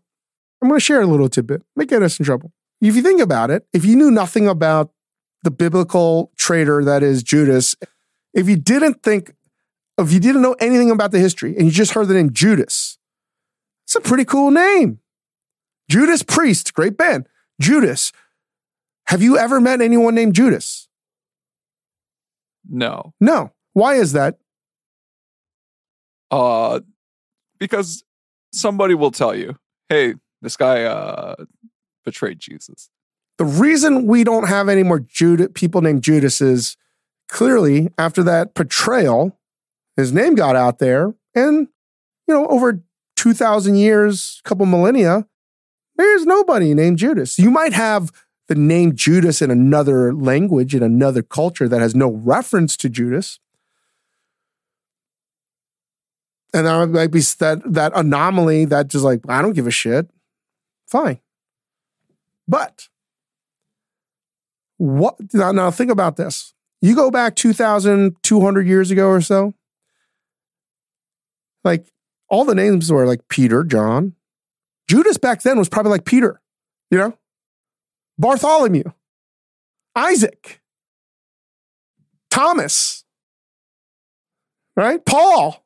I'm 0.62 0.68
going 0.68 0.78
to 0.78 0.84
share 0.84 1.00
a 1.00 1.06
little 1.06 1.28
tidbit, 1.28 1.62
Make 1.76 1.88
get 1.88 2.02
us 2.02 2.18
in 2.18 2.24
trouble. 2.24 2.52
If 2.80 2.96
you 2.96 3.02
think 3.02 3.20
about 3.20 3.50
it, 3.50 3.66
if 3.72 3.84
you 3.84 3.96
knew 3.96 4.10
nothing 4.10 4.48
about 4.48 4.92
the 5.42 5.50
biblical 5.50 6.32
traitor 6.36 6.84
that 6.84 7.02
is 7.02 7.22
Judas, 7.22 7.76
if 8.34 8.48
you 8.48 8.56
didn't 8.56 9.02
think, 9.02 9.34
if 9.98 10.12
you 10.12 10.20
didn't 10.20 10.42
know 10.42 10.56
anything 10.60 10.90
about 10.90 11.10
the 11.10 11.18
history 11.18 11.56
and 11.56 11.66
you 11.66 11.70
just 11.70 11.92
heard 11.92 12.08
the 12.08 12.14
name 12.14 12.32
Judas, 12.32 12.98
it's 13.84 13.96
a 13.96 14.00
pretty 14.00 14.24
cool 14.24 14.50
name. 14.50 15.00
Judas 15.88 16.22
Priest, 16.22 16.74
great 16.74 16.96
band. 16.96 17.26
Judas. 17.60 18.12
Have 19.06 19.22
you 19.22 19.38
ever 19.38 19.60
met 19.60 19.80
anyone 19.80 20.14
named 20.14 20.34
Judas? 20.34 20.88
No. 22.68 23.14
No. 23.20 23.52
Why 23.72 23.94
is 23.94 24.12
that? 24.12 24.38
Uh 26.30 26.80
because 27.58 28.04
somebody 28.52 28.94
will 28.94 29.10
tell 29.10 29.34
you, 29.34 29.56
"Hey, 29.88 30.14
this 30.42 30.56
guy 30.56 30.84
uh 30.84 31.34
betrayed 32.04 32.38
Jesus." 32.38 32.90
The 33.38 33.44
reason 33.44 34.06
we 34.06 34.24
don't 34.24 34.48
have 34.48 34.68
any 34.68 34.82
more 34.82 34.98
Judas, 34.98 35.48
people 35.54 35.80
named 35.80 36.02
Judas 36.02 36.40
is 36.40 36.76
clearly 37.28 37.88
after 37.96 38.22
that 38.24 38.54
betrayal, 38.54 39.38
his 39.96 40.12
name 40.12 40.34
got 40.34 40.56
out 40.56 40.78
there, 40.78 41.14
and 41.34 41.68
you 42.26 42.34
know, 42.34 42.46
over 42.48 42.82
two 43.16 43.34
thousand 43.34 43.76
years, 43.76 44.40
couple 44.44 44.66
millennia, 44.66 45.26
there's 45.96 46.26
nobody 46.26 46.74
named 46.74 46.98
Judas. 46.98 47.38
You 47.38 47.50
might 47.50 47.72
have 47.72 48.12
the 48.48 48.54
name 48.54 48.94
Judas 48.94 49.42
in 49.42 49.50
another 49.50 50.14
language, 50.14 50.74
in 50.74 50.82
another 50.82 51.22
culture 51.22 51.68
that 51.68 51.80
has 51.80 51.94
no 51.94 52.10
reference 52.10 52.76
to 52.78 52.88
Judas. 52.88 53.38
And 56.54 56.66
there 56.66 56.86
might 56.86 57.10
be 57.10 57.20
that, 57.20 57.60
that 57.66 57.92
anomaly 57.94 58.66
that 58.66 58.88
just 58.88 59.04
like, 59.04 59.20
I 59.28 59.42
don't 59.42 59.52
give 59.52 59.66
a 59.66 59.70
shit. 59.70 60.08
Fine. 60.86 61.20
But 62.46 62.88
what 64.78 65.16
now, 65.34 65.52
now 65.52 65.70
think 65.70 65.90
about 65.90 66.16
this. 66.16 66.54
You 66.80 66.94
go 66.94 67.10
back 67.10 67.34
2,200 67.34 68.66
years 68.66 68.90
ago 68.90 69.08
or 69.08 69.20
so, 69.20 69.54
like 71.64 71.92
all 72.28 72.44
the 72.44 72.54
names 72.54 72.90
were 72.90 73.06
like 73.06 73.28
Peter, 73.28 73.64
John. 73.64 74.14
Judas 74.88 75.18
back 75.18 75.42
then 75.42 75.58
was 75.58 75.68
probably 75.68 75.90
like 75.90 76.04
Peter, 76.04 76.40
you 76.90 76.96
know? 76.96 77.18
Bartholomew, 78.18 78.84
Isaac, 79.94 80.60
Thomas, 82.30 83.04
right? 84.76 85.04
Paul, 85.04 85.64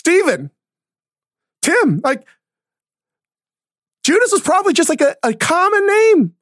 Stephen, 0.00 0.50
Tim. 1.60 2.00
Like, 2.02 2.26
Judas 4.02 4.32
was 4.32 4.40
probably 4.40 4.72
just 4.72 4.88
like 4.88 5.02
a, 5.02 5.14
a 5.22 5.34
common 5.34 5.86
name. 5.86 6.34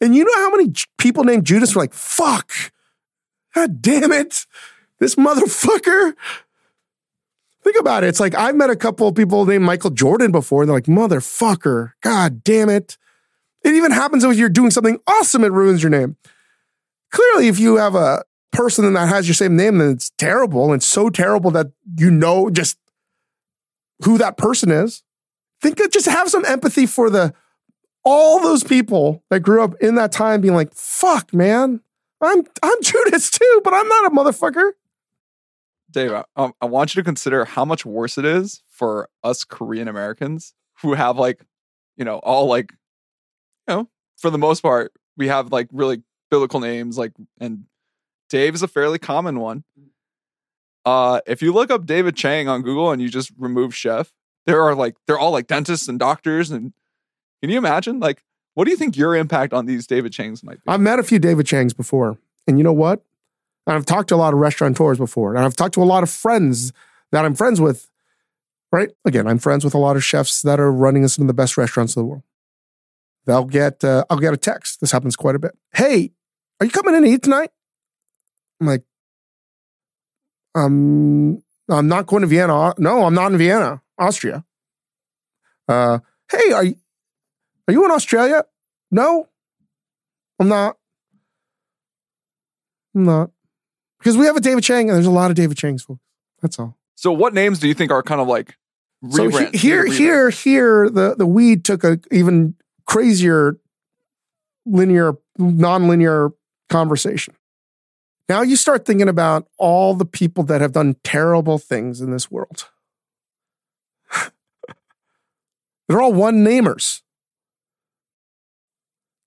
And 0.00 0.14
you 0.14 0.24
know 0.24 0.36
how 0.36 0.50
many 0.50 0.72
people 0.96 1.24
named 1.24 1.44
Judas 1.44 1.74
were 1.74 1.82
like, 1.82 1.92
fuck, 1.92 2.52
God 3.52 3.82
damn 3.82 4.12
it, 4.12 4.46
this 5.00 5.16
motherfucker. 5.16 6.14
Think 7.64 7.76
about 7.80 8.04
it. 8.04 8.06
It's 8.06 8.20
like 8.20 8.36
I've 8.36 8.54
met 8.54 8.70
a 8.70 8.76
couple 8.76 9.08
of 9.08 9.16
people 9.16 9.44
named 9.44 9.64
Michael 9.64 9.90
Jordan 9.90 10.30
before, 10.30 10.62
and 10.62 10.68
they're 10.68 10.76
like, 10.76 10.84
motherfucker, 10.84 11.94
God 12.00 12.44
damn 12.44 12.68
it. 12.68 12.96
It 13.64 13.74
even 13.74 13.90
happens 13.90 14.22
if 14.22 14.36
you're 14.36 14.48
doing 14.48 14.70
something 14.70 15.00
awesome, 15.08 15.42
it 15.42 15.50
ruins 15.50 15.82
your 15.82 15.90
name. 15.90 16.16
Clearly, 17.10 17.48
if 17.48 17.58
you 17.58 17.74
have 17.74 17.96
a 17.96 18.22
person 18.52 18.92
that 18.92 19.08
has 19.08 19.28
your 19.28 19.34
same 19.34 19.56
name, 19.56 19.78
then 19.78 19.90
it's 19.90 20.10
terrible. 20.18 20.66
And 20.66 20.74
it's 20.74 20.86
so 20.86 21.10
terrible 21.10 21.50
that 21.52 21.68
you 21.96 22.10
know 22.10 22.50
just 22.50 22.78
who 24.04 24.18
that 24.18 24.36
person 24.36 24.70
is. 24.70 25.02
Think 25.60 25.78
of 25.80 25.90
just 25.90 26.06
have 26.06 26.28
some 26.28 26.44
empathy 26.46 26.86
for 26.86 27.10
the 27.10 27.34
all 28.02 28.40
those 28.40 28.64
people 28.64 29.22
that 29.28 29.40
grew 29.40 29.62
up 29.62 29.74
in 29.80 29.94
that 29.96 30.10
time 30.10 30.40
being 30.40 30.54
like, 30.54 30.72
fuck, 30.74 31.34
man, 31.34 31.80
I'm 32.20 32.44
I'm 32.62 32.76
Judas 32.82 33.30
too, 33.30 33.60
but 33.62 33.74
I'm 33.74 33.88
not 33.88 34.06
a 34.06 34.14
motherfucker. 34.14 34.72
Dave, 35.90 36.12
I, 36.12 36.24
um, 36.36 36.52
I 36.60 36.66
want 36.66 36.94
you 36.94 37.00
to 37.00 37.04
consider 37.04 37.44
how 37.44 37.64
much 37.64 37.84
worse 37.84 38.16
it 38.16 38.24
is 38.24 38.62
for 38.68 39.08
us 39.24 39.44
Korean 39.44 39.88
Americans 39.88 40.54
who 40.82 40.94
have 40.94 41.18
like, 41.18 41.44
you 41.96 42.04
know, 42.04 42.18
all 42.18 42.46
like, 42.46 42.72
you 43.68 43.74
know, 43.74 43.88
for 44.16 44.30
the 44.30 44.38
most 44.38 44.60
part, 44.60 44.92
we 45.16 45.26
have 45.28 45.50
like 45.50 45.68
really 45.72 46.02
biblical 46.30 46.60
names, 46.60 46.96
like, 46.96 47.12
and 47.40 47.64
Dave 48.30 48.54
is 48.54 48.62
a 48.62 48.68
fairly 48.68 48.98
common 48.98 49.40
one. 49.40 49.64
Uh, 50.86 51.20
if 51.26 51.42
you 51.42 51.52
look 51.52 51.70
up 51.70 51.84
David 51.84 52.16
Chang 52.16 52.48
on 52.48 52.62
Google 52.62 52.90
and 52.90 53.02
you 53.02 53.10
just 53.10 53.30
remove 53.36 53.74
chef, 53.74 54.12
there 54.46 54.62
are 54.62 54.74
like 54.74 54.96
they're 55.06 55.18
all 55.18 55.32
like 55.32 55.46
dentists 55.46 55.88
and 55.88 55.98
doctors, 55.98 56.50
and 56.50 56.72
can 57.42 57.50
you 57.50 57.58
imagine 57.58 58.00
like 58.00 58.24
what 58.54 58.64
do 58.64 58.70
you 58.70 58.76
think 58.76 58.96
your 58.96 59.14
impact 59.14 59.52
on 59.52 59.66
these 59.66 59.86
David 59.86 60.12
Changs 60.12 60.42
might 60.42 60.56
be? 60.56 60.62
I've 60.68 60.80
met 60.80 60.98
a 60.98 61.02
few 61.02 61.18
David 61.18 61.46
Changs 61.46 61.76
before, 61.76 62.18
and 62.46 62.56
you 62.56 62.64
know 62.64 62.72
what? 62.72 63.04
And 63.66 63.76
I've 63.76 63.86
talked 63.86 64.08
to 64.08 64.14
a 64.14 64.16
lot 64.16 64.32
of 64.32 64.40
restaurateurs 64.40 64.98
before, 64.98 65.34
and 65.34 65.44
I've 65.44 65.56
talked 65.56 65.74
to 65.74 65.82
a 65.82 65.84
lot 65.84 66.02
of 66.02 66.10
friends 66.10 66.72
that 67.12 67.24
I'm 67.24 67.34
friends 67.34 67.60
with. 67.60 67.88
Right? 68.72 68.90
Again, 69.04 69.26
I'm 69.26 69.38
friends 69.38 69.64
with 69.64 69.74
a 69.74 69.78
lot 69.78 69.96
of 69.96 70.04
chefs 70.04 70.42
that 70.42 70.60
are 70.60 70.70
running 70.70 71.06
some 71.08 71.24
of 71.24 71.26
the 71.26 71.34
best 71.34 71.56
restaurants 71.56 71.96
in 71.96 72.02
the 72.02 72.06
world. 72.06 72.22
They'll 73.26 73.44
get, 73.44 73.82
uh, 73.82 74.04
I'll 74.08 74.18
get 74.18 74.32
a 74.32 74.36
text. 74.36 74.80
This 74.80 74.92
happens 74.92 75.16
quite 75.16 75.34
a 75.34 75.40
bit. 75.40 75.58
Hey, 75.74 76.12
are 76.60 76.66
you 76.66 76.70
coming 76.70 76.94
in 76.94 77.02
to 77.02 77.08
eat 77.08 77.24
tonight? 77.24 77.50
I'm 78.60 78.66
like, 78.66 78.84
um, 80.54 81.42
I'm 81.68 81.88
not 81.88 82.06
going 82.06 82.22
to 82.22 82.26
Vienna. 82.26 82.74
No, 82.78 83.04
I'm 83.04 83.14
not 83.14 83.32
in 83.32 83.38
Vienna, 83.38 83.80
Austria. 83.98 84.44
Uh, 85.68 86.00
hey, 86.30 86.52
are 86.52 86.64
you, 86.64 86.74
are 87.68 87.72
you 87.72 87.84
in 87.84 87.90
Australia? 87.90 88.44
No, 88.90 89.28
I'm 90.38 90.48
not. 90.48 90.76
I'm 92.94 93.04
not. 93.04 93.30
Because 93.98 94.16
we 94.16 94.26
have 94.26 94.36
a 94.36 94.40
David 94.40 94.64
Chang 94.64 94.88
and 94.88 94.96
there's 94.96 95.06
a 95.06 95.10
lot 95.10 95.30
of 95.30 95.36
David 95.36 95.56
Changs, 95.56 95.82
folks. 95.86 96.00
That's 96.42 96.58
all. 96.58 96.76
So, 96.96 97.12
what 97.12 97.34
names 97.34 97.58
do 97.60 97.68
you 97.68 97.74
think 97.74 97.92
are 97.92 98.02
kind 98.02 98.20
of 98.20 98.26
like 98.26 98.56
So 99.10 99.28
he- 99.28 99.56
here, 99.56 99.86
here, 99.86 100.30
here, 100.30 100.90
the, 100.90 101.14
the 101.16 101.26
weed 101.26 101.64
took 101.64 101.84
a 101.84 102.00
even 102.10 102.54
crazier 102.86 103.58
linear, 104.66 105.14
non-linear 105.38 106.30
conversation. 106.68 107.34
Now 108.30 108.42
you 108.42 108.54
start 108.54 108.84
thinking 108.84 109.08
about 109.08 109.48
all 109.58 109.92
the 109.94 110.04
people 110.04 110.44
that 110.44 110.60
have 110.60 110.70
done 110.70 110.94
terrible 111.02 111.58
things 111.58 112.00
in 112.00 112.12
this 112.12 112.30
world. 112.30 112.68
They're 115.88 116.00
all 116.00 116.12
one 116.12 116.44
namers. 116.44 117.02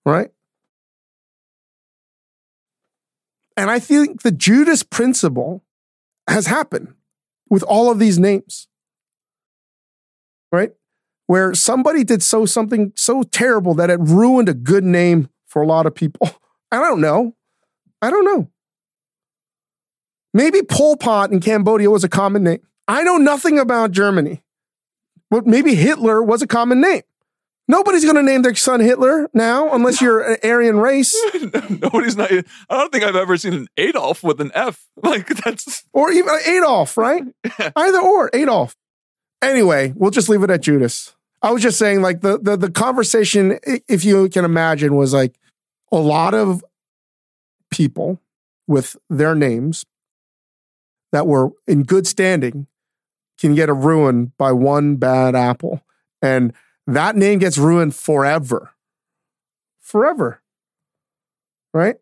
Right? 0.05 0.29
And 3.57 3.69
I 3.69 3.79
think 3.79 4.21
the 4.21 4.31
Judas 4.31 4.83
principle 4.83 5.65
has 6.29 6.47
happened 6.47 6.93
with 7.49 7.63
all 7.63 7.91
of 7.91 7.99
these 7.99 8.17
names. 8.17 8.69
Right? 10.49 10.71
Where 11.27 11.53
somebody 11.53 12.05
did 12.05 12.23
so 12.23 12.45
something 12.45 12.93
so 12.95 13.23
terrible 13.23 13.73
that 13.73 13.89
it 13.89 13.99
ruined 13.99 14.47
a 14.47 14.53
good 14.53 14.85
name 14.85 15.27
for 15.45 15.61
a 15.61 15.67
lot 15.67 15.85
of 15.87 15.93
people. 15.93 16.29
I 16.71 16.79
don't 16.79 17.01
know. 17.01 17.35
I 18.01 18.09
don't 18.09 18.23
know. 18.23 18.49
Maybe 20.33 20.61
Pol 20.61 20.97
Pot 20.97 21.31
in 21.31 21.39
Cambodia 21.39 21.89
was 21.89 22.03
a 22.03 22.09
common 22.09 22.43
name. 22.43 22.61
I 22.87 23.03
know 23.03 23.17
nothing 23.17 23.59
about 23.59 23.91
Germany. 23.91 24.43
But 25.29 25.47
maybe 25.47 25.73
Hitler 25.75 26.21
was 26.21 26.41
a 26.41 26.47
common 26.47 26.81
name. 26.81 27.01
Nobody's 27.67 28.03
going 28.03 28.17
to 28.17 28.23
name 28.23 28.41
their 28.41 28.53
son 28.55 28.81
Hitler 28.81 29.29
now 29.33 29.73
unless 29.73 30.01
you're 30.01 30.21
an 30.21 30.37
Aryan 30.43 30.77
race 30.77 31.15
Nobody's 31.69 32.17
not. 32.17 32.29
I 32.31 32.43
don't 32.69 32.91
think 32.91 33.05
I've 33.05 33.15
ever 33.15 33.37
seen 33.37 33.53
an 33.53 33.67
Adolf 33.77 34.21
with 34.21 34.41
an 34.41 34.51
F. 34.53 34.87
Like 35.03 35.27
that's 35.27 35.83
or 35.91 36.11
even 36.11 36.29
uh, 36.29 36.37
Adolf, 36.45 36.97
right? 36.97 37.23
Either 37.75 37.99
or, 37.99 38.29
Adolf. 38.33 38.75
Anyway, 39.41 39.91
we'll 39.95 40.11
just 40.11 40.29
leave 40.29 40.43
it 40.43 40.49
at 40.49 40.61
Judas. 40.61 41.15
I 41.41 41.51
was 41.51 41.61
just 41.61 41.77
saying, 41.77 42.01
like 42.01 42.21
the 42.21 42.37
the 42.39 42.55
the 42.55 42.71
conversation, 42.71 43.59
if 43.89 44.05
you 44.05 44.29
can 44.29 44.45
imagine, 44.45 44.95
was 44.95 45.13
like 45.13 45.35
a 45.91 45.97
lot 45.97 46.33
of 46.33 46.63
people 47.69 48.21
with 48.67 48.95
their 49.09 49.35
names 49.35 49.83
that 51.13 51.25
were 51.27 51.51
in 51.67 51.83
good 51.83 52.05
standing 52.05 52.67
can 53.39 53.55
get 53.55 53.69
a 53.69 53.73
ruin 53.73 54.33
by 54.37 54.51
one 54.51 54.97
bad 54.97 55.35
apple, 55.35 55.81
and 56.21 56.51
that 56.87 57.15
name 57.15 57.39
gets 57.39 57.57
ruined 57.57 57.95
forever, 57.95 58.71
forever, 59.79 60.41
right? 61.73 61.95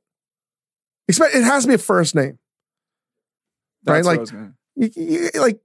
Expect 1.08 1.36
it 1.36 1.44
has 1.44 1.63
to 1.63 1.68
be 1.68 1.74
a 1.75 1.77
first 1.77 2.15
name. 2.15 2.39
that's 3.84 4.08
Right, 4.08 4.18
like- 4.20 4.32
you- 4.75 4.91
you- 4.96 5.30
like 5.41 5.60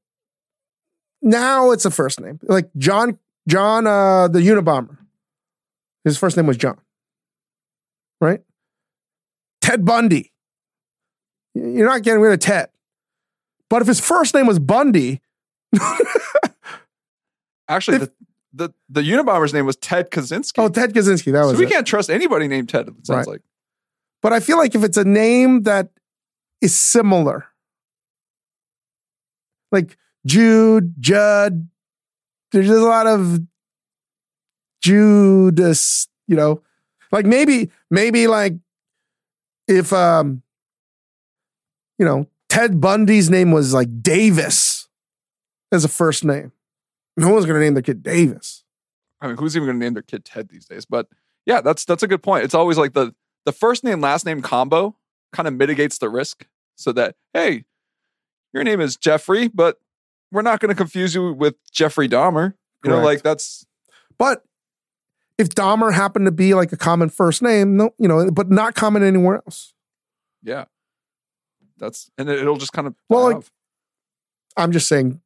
now 1.22 1.70
it's 1.70 1.84
a 1.84 1.90
first 1.90 2.20
name. 2.20 2.38
Like 2.42 2.68
john 2.76 3.18
john 3.48 3.86
uh 3.86 4.26
the 4.28 4.40
unabomber. 4.40 4.98
His 6.04 6.18
first 6.18 6.36
name 6.36 6.46
was 6.46 6.56
john. 6.56 6.78
Right? 8.20 8.42
Ted 9.60 9.84
bundy. 9.84 10.32
You're 11.54 11.86
not 11.86 12.02
getting 12.02 12.20
rid 12.20 12.32
of 12.32 12.40
ted 12.40 12.70
but 13.70 13.82
if 13.82 13.88
his 13.88 14.00
first 14.00 14.34
name 14.34 14.46
was 14.46 14.58
bundy 14.58 15.20
actually 17.68 17.96
If- 17.98 18.10
the, 18.52 18.68
the 18.68 18.74
the 18.88 19.00
Unabomber's 19.02 19.52
name 19.52 19.66
was 19.66 19.76
Ted 19.76 20.10
Kaczynski. 20.10 20.54
oh 20.58 20.68
ted 20.68 20.94
kaczynski 20.94 21.32
that 21.32 21.42
so 21.44 21.48
was 21.50 21.58
we 21.58 21.66
it. 21.66 21.70
can't 21.70 21.86
trust 21.86 22.08
anybody 22.10 22.48
named 22.48 22.68
Ted. 22.68 22.88
It 22.88 23.06
sounds 23.06 23.26
Right. 23.26 23.34
like 23.34 23.42
but 24.22 24.32
i 24.32 24.40
feel 24.40 24.56
like 24.56 24.74
if 24.74 24.82
it's 24.82 24.96
a 24.96 25.04
name 25.04 25.62
that 25.64 25.90
is 26.62 26.74
similar 26.74 27.46
like 29.72 29.96
jude 30.24 30.94
judd 31.00 31.68
there's 32.52 32.66
just 32.68 32.80
a 32.80 32.84
lot 32.84 33.06
of 33.06 33.40
judas 34.82 36.08
you 36.28 36.36
know 36.36 36.62
like 37.12 37.26
maybe 37.26 37.70
maybe 37.90 38.26
like 38.26 38.54
if 39.68 39.92
um 39.92 40.42
you 41.98 42.06
know 42.06 42.26
ted 42.48 42.80
bundy's 42.80 43.30
name 43.30 43.50
was 43.50 43.74
like 43.74 44.02
davis 44.02 44.88
as 45.72 45.84
a 45.84 45.88
first 45.88 46.24
name 46.24 46.52
no 47.16 47.30
one's 47.30 47.46
going 47.46 47.58
to 47.58 47.64
name 47.64 47.74
their 47.74 47.82
kid 47.82 48.02
davis 48.02 48.64
I 49.20 49.28
mean, 49.28 49.36
who's 49.36 49.56
even 49.56 49.66
going 49.66 49.80
to 49.80 49.84
name 49.84 49.94
their 49.94 50.02
kid 50.02 50.24
Ted 50.24 50.48
these 50.48 50.66
days? 50.66 50.84
But 50.84 51.08
yeah, 51.44 51.60
that's 51.60 51.84
that's 51.84 52.02
a 52.02 52.08
good 52.08 52.22
point. 52.22 52.44
It's 52.44 52.54
always 52.54 52.78
like 52.78 52.92
the 52.92 53.14
the 53.44 53.52
first 53.52 53.84
name 53.84 54.00
last 54.00 54.26
name 54.26 54.42
combo 54.42 54.96
kind 55.32 55.46
of 55.46 55.54
mitigates 55.54 55.98
the 55.98 56.08
risk, 56.08 56.46
so 56.74 56.92
that 56.92 57.16
hey, 57.32 57.64
your 58.52 58.64
name 58.64 58.80
is 58.80 58.96
Jeffrey, 58.96 59.48
but 59.48 59.78
we're 60.32 60.42
not 60.42 60.60
going 60.60 60.70
to 60.70 60.74
confuse 60.74 61.14
you 61.14 61.32
with 61.32 61.54
Jeffrey 61.72 62.08
Dahmer. 62.08 62.54
You 62.84 62.90
know, 62.90 63.00
like 63.00 63.22
that's 63.22 63.66
But 64.18 64.44
if 65.38 65.48
Dahmer 65.48 65.92
happened 65.92 66.26
to 66.26 66.32
be 66.32 66.54
like 66.54 66.72
a 66.72 66.76
common 66.76 67.08
first 67.08 67.42
name, 67.42 67.76
no, 67.76 67.90
you 67.98 68.06
know, 68.06 68.30
but 68.30 68.50
not 68.50 68.74
common 68.74 69.02
anywhere 69.02 69.36
else. 69.36 69.74
yeah, 70.42 70.66
that's 71.78 72.10
and 72.18 72.28
it, 72.28 72.38
it'll 72.38 72.56
just 72.56 72.72
kind 72.72 72.86
of 72.86 72.94
Well, 73.08 73.24
like- 73.24 73.36
off. 73.36 73.50
I'm 74.56 74.72
just 74.72 74.88
saying, 74.88 75.20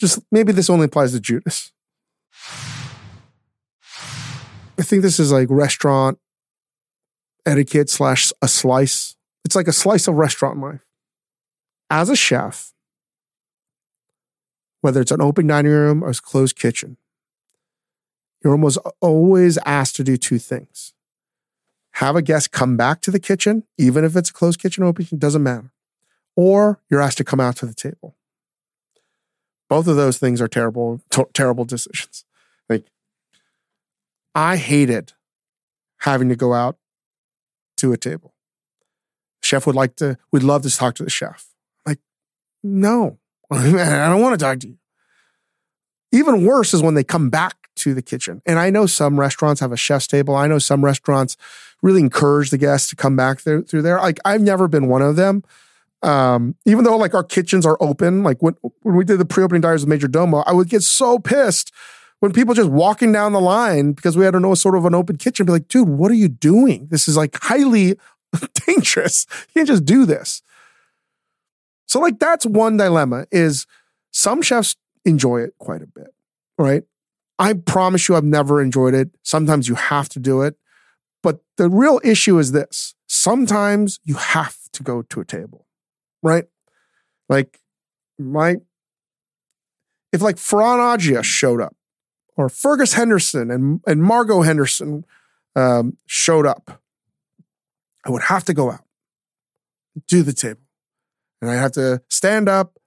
just 0.00 0.18
maybe 0.32 0.52
this 0.52 0.68
only 0.70 0.86
applies 0.86 1.12
to 1.12 1.20
Judas. 1.20 1.72
I 4.78 4.82
think 4.82 5.02
this 5.02 5.20
is 5.20 5.30
like 5.30 5.48
restaurant 5.50 6.18
etiquette 7.46 7.90
slash 7.90 8.32
a 8.42 8.48
slice. 8.48 9.14
It's 9.44 9.54
like 9.54 9.68
a 9.68 9.72
slice 9.72 10.08
of 10.08 10.14
restaurant 10.14 10.58
life. 10.58 10.80
As 11.90 12.08
a 12.08 12.16
chef, 12.16 12.72
whether 14.80 15.00
it's 15.00 15.10
an 15.10 15.20
open 15.20 15.46
dining 15.46 15.72
room 15.72 16.02
or 16.02 16.10
a 16.10 16.14
closed 16.14 16.56
kitchen, 16.56 16.96
you're 18.42 18.54
almost 18.54 18.78
always 19.00 19.58
asked 19.66 19.96
to 19.96 20.04
do 20.04 20.16
two 20.16 20.38
things. 20.38 20.94
Have 22.00 22.16
a 22.16 22.22
guest 22.22 22.50
come 22.50 22.76
back 22.76 23.00
to 23.02 23.10
the 23.10 23.20
kitchen, 23.20 23.64
even 23.78 24.04
if 24.04 24.16
it's 24.16 24.30
a 24.30 24.32
closed 24.32 24.60
kitchen 24.60 24.84
open 24.84 25.04
kitchen, 25.04 25.18
doesn't 25.18 25.42
matter 25.42 25.72
or 26.36 26.80
you're 26.88 27.02
asked 27.02 27.18
to 27.18 27.24
come 27.24 27.40
out 27.40 27.56
to 27.56 27.66
the 27.66 27.74
table. 27.74 28.16
Both 29.68 29.86
of 29.86 29.96
those 29.96 30.16
things 30.18 30.40
are 30.40 30.48
terrible, 30.48 31.02
to- 31.10 31.28
terrible 31.34 31.64
decisions. 31.64 32.24
Like, 32.68 32.86
I 34.34 34.56
hated 34.56 35.12
having 35.98 36.28
to 36.30 36.36
go 36.36 36.54
out 36.54 36.78
to 37.76 37.92
a 37.92 37.96
table. 37.96 38.34
Chef 39.42 39.66
would 39.66 39.76
like 39.76 39.96
to, 39.96 40.16
we'd 40.32 40.42
love 40.42 40.62
to 40.62 40.74
talk 40.74 40.94
to 40.94 41.04
the 41.04 41.10
chef. 41.10 41.48
Like, 41.86 41.98
no, 42.62 43.18
I 43.50 44.08
don't 44.08 44.22
want 44.22 44.38
to 44.38 44.42
talk 44.42 44.60
to 44.60 44.68
you. 44.68 44.78
Even 46.10 46.44
worse 46.44 46.72
is 46.74 46.82
when 46.82 46.94
they 46.94 47.04
come 47.04 47.28
back 47.30 47.68
to 47.76 47.94
the 47.94 48.02
kitchen. 48.02 48.42
And 48.46 48.58
I 48.58 48.70
know 48.70 48.86
some 48.86 49.20
restaurants 49.20 49.60
have 49.60 49.72
a 49.72 49.76
chef's 49.76 50.06
table. 50.06 50.34
I 50.34 50.46
know 50.46 50.58
some 50.58 50.84
restaurants 50.84 51.36
really 51.82 52.00
encourage 52.00 52.50
the 52.50 52.58
guests 52.58 52.88
to 52.90 52.96
come 52.96 53.16
back 53.16 53.42
there, 53.42 53.62
through 53.62 53.82
there. 53.82 53.98
Like, 53.98 54.18
I've 54.24 54.42
never 54.42 54.68
been 54.68 54.88
one 54.88 55.02
of 55.02 55.16
them 55.16 55.42
um, 56.02 56.56
even 56.64 56.84
though 56.84 56.96
like 56.96 57.14
our 57.14 57.24
kitchens 57.24 57.66
are 57.66 57.76
open, 57.80 58.22
like 58.22 58.42
when, 58.42 58.54
when 58.82 58.96
we 58.96 59.04
did 59.04 59.18
the 59.18 59.24
pre-opening 59.24 59.60
diaries 59.60 59.84
with 59.84 60.00
Majordomo, 60.00 60.42
I 60.46 60.52
would 60.52 60.68
get 60.68 60.82
so 60.82 61.18
pissed 61.18 61.72
when 62.20 62.32
people 62.32 62.54
just 62.54 62.70
walking 62.70 63.12
down 63.12 63.32
the 63.32 63.40
line 63.40 63.92
because 63.92 64.16
we 64.16 64.24
had 64.24 64.34
a 64.34 64.40
no 64.40 64.54
sort 64.54 64.74
of 64.74 64.84
an 64.84 64.94
open 64.94 65.16
kitchen, 65.16 65.46
be 65.46 65.52
like, 65.52 65.68
dude, 65.68 65.88
what 65.88 66.10
are 66.10 66.14
you 66.14 66.28
doing? 66.28 66.88
This 66.90 67.06
is 67.06 67.16
like 67.16 67.36
highly 67.42 67.98
dangerous. 68.66 69.26
You 69.48 69.60
can't 69.60 69.68
just 69.68 69.84
do 69.84 70.06
this. 70.06 70.42
So 71.86 72.00
like 72.00 72.18
that's 72.18 72.46
one 72.46 72.76
dilemma 72.76 73.26
is 73.30 73.66
some 74.10 74.42
chefs 74.42 74.76
enjoy 75.04 75.42
it 75.42 75.54
quite 75.58 75.82
a 75.82 75.86
bit, 75.86 76.14
right? 76.56 76.84
I 77.38 77.54
promise 77.54 78.08
you 78.08 78.16
I've 78.16 78.24
never 78.24 78.62
enjoyed 78.62 78.94
it. 78.94 79.10
Sometimes 79.22 79.68
you 79.68 79.74
have 79.74 80.08
to 80.10 80.18
do 80.18 80.42
it. 80.42 80.56
But 81.22 81.40
the 81.56 81.68
real 81.68 82.00
issue 82.02 82.38
is 82.38 82.52
this. 82.52 82.94
Sometimes 83.06 84.00
you 84.04 84.14
have 84.14 84.56
to 84.72 84.82
go 84.82 85.02
to 85.02 85.20
a 85.20 85.24
table 85.24 85.66
right? 86.22 86.44
Like 87.28 87.60
my 88.18 88.56
if 90.12 90.20
like 90.20 90.36
Ferran 90.36 90.78
Adria 90.78 91.22
showed 91.22 91.60
up, 91.60 91.76
or 92.36 92.48
Fergus 92.48 92.94
Henderson 92.94 93.50
and 93.50 93.80
and 93.86 94.02
Margot 94.02 94.42
Henderson 94.42 95.04
um, 95.56 95.96
showed 96.06 96.46
up, 96.46 96.82
I 98.04 98.10
would 98.10 98.22
have 98.22 98.44
to 98.44 98.54
go 98.54 98.70
out 98.70 98.84
to 100.08 100.22
the 100.22 100.32
table, 100.32 100.62
and 101.40 101.50
I 101.50 101.54
have 101.54 101.72
to 101.72 102.02
stand 102.08 102.48
up. 102.48 102.78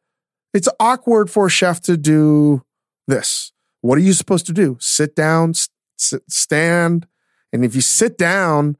It's 0.53 0.69
awkward 0.79 1.31
for 1.31 1.47
a 1.47 1.49
chef 1.49 1.81
to 1.81 1.97
do 1.97 2.63
this. 3.07 3.51
What 3.81 3.97
are 3.97 4.01
you 4.01 4.13
supposed 4.13 4.45
to 4.45 4.53
do? 4.53 4.77
Sit 4.79 5.15
down, 5.15 5.53
sit, 5.97 6.21
stand, 6.29 7.07
and 7.53 7.63
if 7.63 7.75
you 7.75 7.81
sit 7.81 8.17
down, 8.17 8.75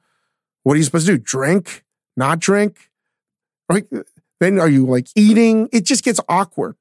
what 0.63 0.73
are 0.73 0.77
you 0.77 0.83
supposed 0.83 1.05
to 1.05 1.17
do? 1.17 1.23
Drink, 1.23 1.85
not 2.17 2.39
drink, 2.39 2.89
right? 3.69 3.85
then 4.39 4.59
are 4.59 4.67
you 4.67 4.85
like 4.85 5.07
eating? 5.15 5.69
It 5.71 5.85
just 5.85 6.03
gets 6.03 6.19
awkward 6.27 6.75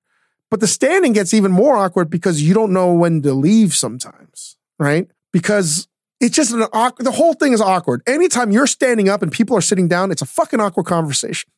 But 0.52 0.60
the 0.60 0.66
standing 0.66 1.14
gets 1.14 1.32
even 1.32 1.50
more 1.50 1.76
awkward 1.76 2.10
because 2.10 2.42
you 2.42 2.52
don't 2.52 2.74
know 2.74 2.92
when 2.92 3.22
to 3.22 3.32
leave 3.32 3.72
sometimes, 3.74 4.58
right? 4.78 5.10
Because 5.32 5.88
it's 6.20 6.36
just 6.36 6.52
an 6.52 6.64
awkward, 6.74 7.06
the 7.06 7.12
whole 7.12 7.32
thing 7.32 7.54
is 7.54 7.60
awkward. 7.62 8.02
Anytime 8.06 8.52
you're 8.52 8.66
standing 8.66 9.08
up 9.08 9.22
and 9.22 9.32
people 9.32 9.56
are 9.56 9.62
sitting 9.62 9.88
down, 9.88 10.10
it's 10.10 10.20
a 10.20 10.26
fucking 10.26 10.60
awkward 10.60 10.84
conversation. 10.84 11.50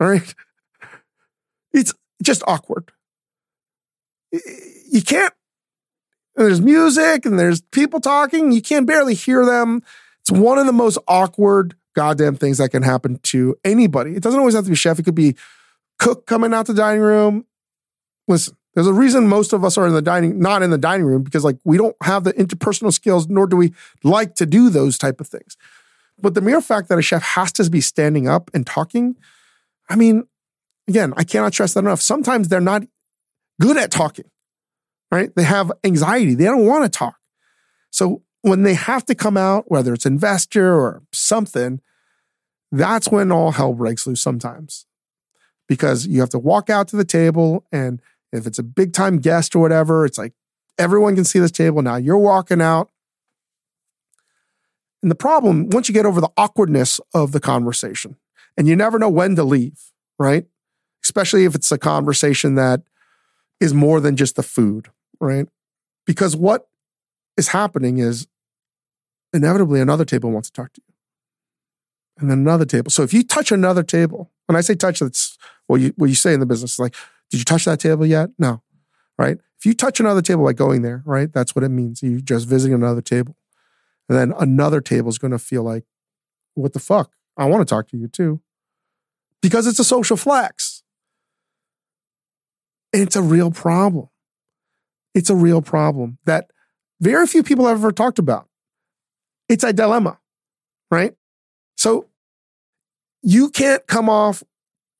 All 0.00 0.08
right. 0.08 0.34
It's 1.72 1.94
just 2.20 2.42
awkward. 2.48 2.90
You 4.32 5.02
can't, 5.02 5.32
there's 6.36 6.60
music 6.60 7.26
and 7.26 7.38
there's 7.38 7.60
people 7.60 8.00
talking. 8.00 8.52
You 8.52 8.62
can 8.62 8.84
barely 8.84 9.14
hear 9.14 9.44
them. 9.44 9.82
It's 10.20 10.30
one 10.30 10.58
of 10.58 10.66
the 10.66 10.72
most 10.72 10.98
awkward 11.08 11.74
goddamn 11.94 12.36
things 12.36 12.58
that 12.58 12.70
can 12.70 12.82
happen 12.82 13.18
to 13.24 13.56
anybody. 13.64 14.14
It 14.14 14.22
doesn't 14.22 14.38
always 14.38 14.54
have 14.54 14.64
to 14.64 14.70
be 14.70 14.76
chef. 14.76 14.98
It 14.98 15.04
could 15.04 15.14
be 15.14 15.36
cook 15.98 16.26
coming 16.26 16.54
out 16.54 16.66
the 16.66 16.74
dining 16.74 17.02
room. 17.02 17.46
Listen, 18.28 18.56
there's 18.74 18.86
a 18.86 18.92
reason 18.92 19.26
most 19.26 19.52
of 19.52 19.64
us 19.64 19.76
are 19.76 19.86
in 19.86 19.92
the 19.92 20.02
dining, 20.02 20.38
not 20.38 20.62
in 20.62 20.70
the 20.70 20.78
dining 20.78 21.06
room, 21.06 21.22
because 21.22 21.44
like 21.44 21.58
we 21.64 21.76
don't 21.76 21.96
have 22.02 22.24
the 22.24 22.32
interpersonal 22.34 22.92
skills, 22.92 23.28
nor 23.28 23.46
do 23.46 23.56
we 23.56 23.74
like 24.04 24.34
to 24.36 24.46
do 24.46 24.70
those 24.70 24.96
type 24.96 25.20
of 25.20 25.26
things. 25.26 25.56
But 26.18 26.34
the 26.34 26.40
mere 26.40 26.60
fact 26.60 26.88
that 26.88 26.98
a 26.98 27.02
chef 27.02 27.22
has 27.22 27.52
to 27.52 27.68
be 27.68 27.80
standing 27.80 28.28
up 28.28 28.50
and 28.54 28.66
talking, 28.66 29.16
I 29.88 29.96
mean, 29.96 30.24
again, 30.86 31.12
I 31.16 31.24
cannot 31.24 31.52
stress 31.52 31.74
that 31.74 31.80
enough. 31.80 32.00
Sometimes 32.00 32.48
they're 32.48 32.60
not 32.60 32.84
good 33.60 33.76
at 33.76 33.90
talking, 33.90 34.26
right? 35.10 35.34
They 35.34 35.42
have 35.42 35.72
anxiety. 35.84 36.34
They 36.34 36.44
don't 36.44 36.66
want 36.66 36.84
to 36.84 36.98
talk. 36.98 37.16
So 37.90 38.22
when 38.42 38.62
they 38.62 38.74
have 38.74 39.04
to 39.06 39.14
come 39.14 39.36
out, 39.36 39.70
whether 39.70 39.92
it's 39.92 40.06
investor 40.06 40.74
or 40.74 41.02
something, 41.12 41.80
that's 42.72 43.08
when 43.08 43.32
all 43.32 43.50
hell 43.50 43.74
breaks 43.74 44.06
loose 44.06 44.20
sometimes. 44.20 44.86
Because 45.68 46.06
you 46.06 46.20
have 46.20 46.30
to 46.30 46.38
walk 46.38 46.70
out 46.70 46.88
to 46.88 46.96
the 46.96 47.04
table, 47.04 47.64
and 47.70 48.00
if 48.32 48.46
it's 48.46 48.58
a 48.58 48.62
big 48.64 48.92
time 48.92 49.18
guest 49.18 49.54
or 49.54 49.60
whatever, 49.60 50.04
it's 50.04 50.18
like 50.18 50.32
everyone 50.78 51.14
can 51.14 51.24
see 51.24 51.38
this 51.38 51.50
table. 51.50 51.82
Now 51.82 51.96
you're 51.96 52.18
walking 52.18 52.60
out. 52.60 52.90
And 55.02 55.10
the 55.10 55.16
problem, 55.16 55.70
once 55.70 55.88
you 55.88 55.94
get 55.94 56.06
over 56.06 56.20
the 56.20 56.30
awkwardness 56.36 57.00
of 57.14 57.32
the 57.32 57.40
conversation, 57.40 58.16
and 58.56 58.68
you 58.68 58.76
never 58.76 58.98
know 58.98 59.08
when 59.08 59.36
to 59.36 59.44
leave, 59.44 59.92
right? 60.18 60.46
Especially 61.02 61.44
if 61.44 61.54
it's 61.54 61.72
a 61.72 61.78
conversation 61.78 62.56
that 62.56 62.82
is 63.60 63.72
more 63.72 64.00
than 64.00 64.16
just 64.16 64.36
the 64.36 64.42
food, 64.42 64.88
right? 65.20 65.46
Because 66.06 66.36
what 66.36 66.68
is 67.36 67.48
happening 67.48 67.98
is 67.98 68.26
inevitably 69.32 69.80
another 69.80 70.04
table 70.04 70.30
wants 70.30 70.50
to 70.50 70.52
talk 70.52 70.72
to 70.72 70.80
you. 70.86 70.94
And 72.18 72.30
then 72.30 72.38
another 72.38 72.64
table. 72.64 72.90
So 72.90 73.02
if 73.02 73.14
you 73.14 73.22
touch 73.22 73.52
another 73.52 73.82
table, 73.82 74.30
when 74.46 74.56
I 74.56 74.60
say 74.60 74.74
touch, 74.74 75.00
that's 75.00 75.38
what 75.66 75.80
you 75.80 75.92
what 75.96 76.08
you 76.08 76.14
say 76.14 76.34
in 76.34 76.40
the 76.40 76.46
business. 76.46 76.78
Like, 76.78 76.94
did 77.30 77.38
you 77.38 77.44
touch 77.44 77.64
that 77.64 77.80
table 77.80 78.04
yet? 78.04 78.30
No. 78.38 78.62
Right? 79.16 79.38
If 79.58 79.66
you 79.66 79.74
touch 79.74 80.00
another 80.00 80.22
table 80.22 80.44
by 80.44 80.52
going 80.52 80.82
there, 80.82 81.02
right? 81.04 81.32
That's 81.32 81.54
what 81.54 81.64
it 81.64 81.68
means. 81.68 82.02
You're 82.02 82.20
just 82.20 82.48
visiting 82.48 82.74
another 82.74 83.02
table. 83.02 83.36
And 84.08 84.18
then 84.18 84.34
another 84.38 84.80
table 84.80 85.08
is 85.08 85.18
going 85.18 85.30
to 85.30 85.38
feel 85.38 85.62
like, 85.62 85.84
what 86.54 86.72
the 86.72 86.78
fuck? 86.80 87.12
I 87.36 87.44
want 87.46 87.66
to 87.66 87.72
talk 87.72 87.88
to 87.88 87.96
you 87.96 88.08
too. 88.08 88.40
Because 89.40 89.66
it's 89.66 89.78
a 89.78 89.84
social 89.84 90.16
flex. 90.16 90.82
And 92.92 93.02
it's 93.02 93.16
a 93.16 93.22
real 93.22 93.50
problem. 93.50 94.08
It's 95.14 95.30
a 95.30 95.34
real 95.34 95.62
problem 95.62 96.18
that 96.24 96.50
very 97.00 97.26
few 97.26 97.42
people 97.42 97.66
have 97.66 97.78
ever 97.78 97.92
talked 97.92 98.18
about. 98.18 98.48
It's 99.48 99.64
a 99.64 99.72
dilemma, 99.72 100.18
right? 100.90 101.14
So 101.76 102.06
you 103.22 103.50
can't 103.50 103.86
come 103.86 104.08
off, 104.08 104.42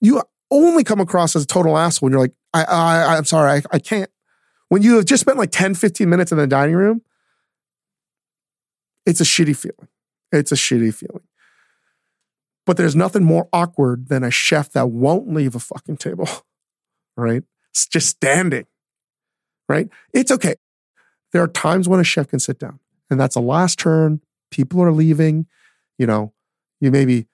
you 0.01 0.23
only 0.51 0.83
come 0.85 1.01
across 1.01 1.37
as 1.37 1.45
a 1.45 1.47
total 1.47 1.79
asshole 1.79 2.07
when 2.07 2.13
you're 2.13 2.21
like, 2.21 2.35
I, 2.53 2.65
I, 2.65 3.17
I'm 3.17 3.25
sorry, 3.25 3.51
I, 3.59 3.63
I 3.77 3.79
can't. 3.79 4.11
When 4.69 4.83
you 4.83 4.97
have 4.97 5.05
just 5.05 5.21
spent 5.21 5.39
like 5.39 5.51
10, 5.51 5.75
15 5.75 6.09
minutes 6.09 6.33
in 6.33 6.39
the 6.39 6.47
dining 6.47 6.75
room, 6.75 7.03
it's 9.07 9.21
a 9.21 9.25
shitty 9.25 9.57
feeling. 9.57 9.89
It's 10.33 10.53
a 10.53 10.57
shitty 10.57 10.95
feeling. 10.95 11.23
But 12.67 12.77
there's 12.77 12.95
nothing 12.95 13.25
more 13.25 13.49
awkward 13.53 14.09
than 14.09 14.23
a 14.23 14.31
chef 14.31 14.71
that 14.73 14.91
won't 14.91 15.33
leave 15.33 15.55
a 15.55 15.61
fucking 15.61 15.97
table, 15.97 16.29
right? 17.17 17.43
It's 17.71 17.87
just 17.87 18.09
standing, 18.09 18.67
right? 19.71 19.89
It's 20.13 20.33
okay. 20.33 20.57
There 21.33 21.43
are 21.43 21.49
times 21.49 21.89
when 21.89 22.01
a 22.01 22.05
chef 22.05 22.29
can 22.29 22.41
sit 22.41 22.59
down, 22.59 22.81
and 23.09 23.19
that's 23.21 23.37
a 23.37 23.41
last 23.41 23.79
turn. 23.79 24.21
People 24.51 24.83
are 24.83 24.93
leaving. 24.93 25.47
You 25.97 26.07
know, 26.07 26.33
you 26.81 26.91
may 26.91 27.05
be 27.05 27.27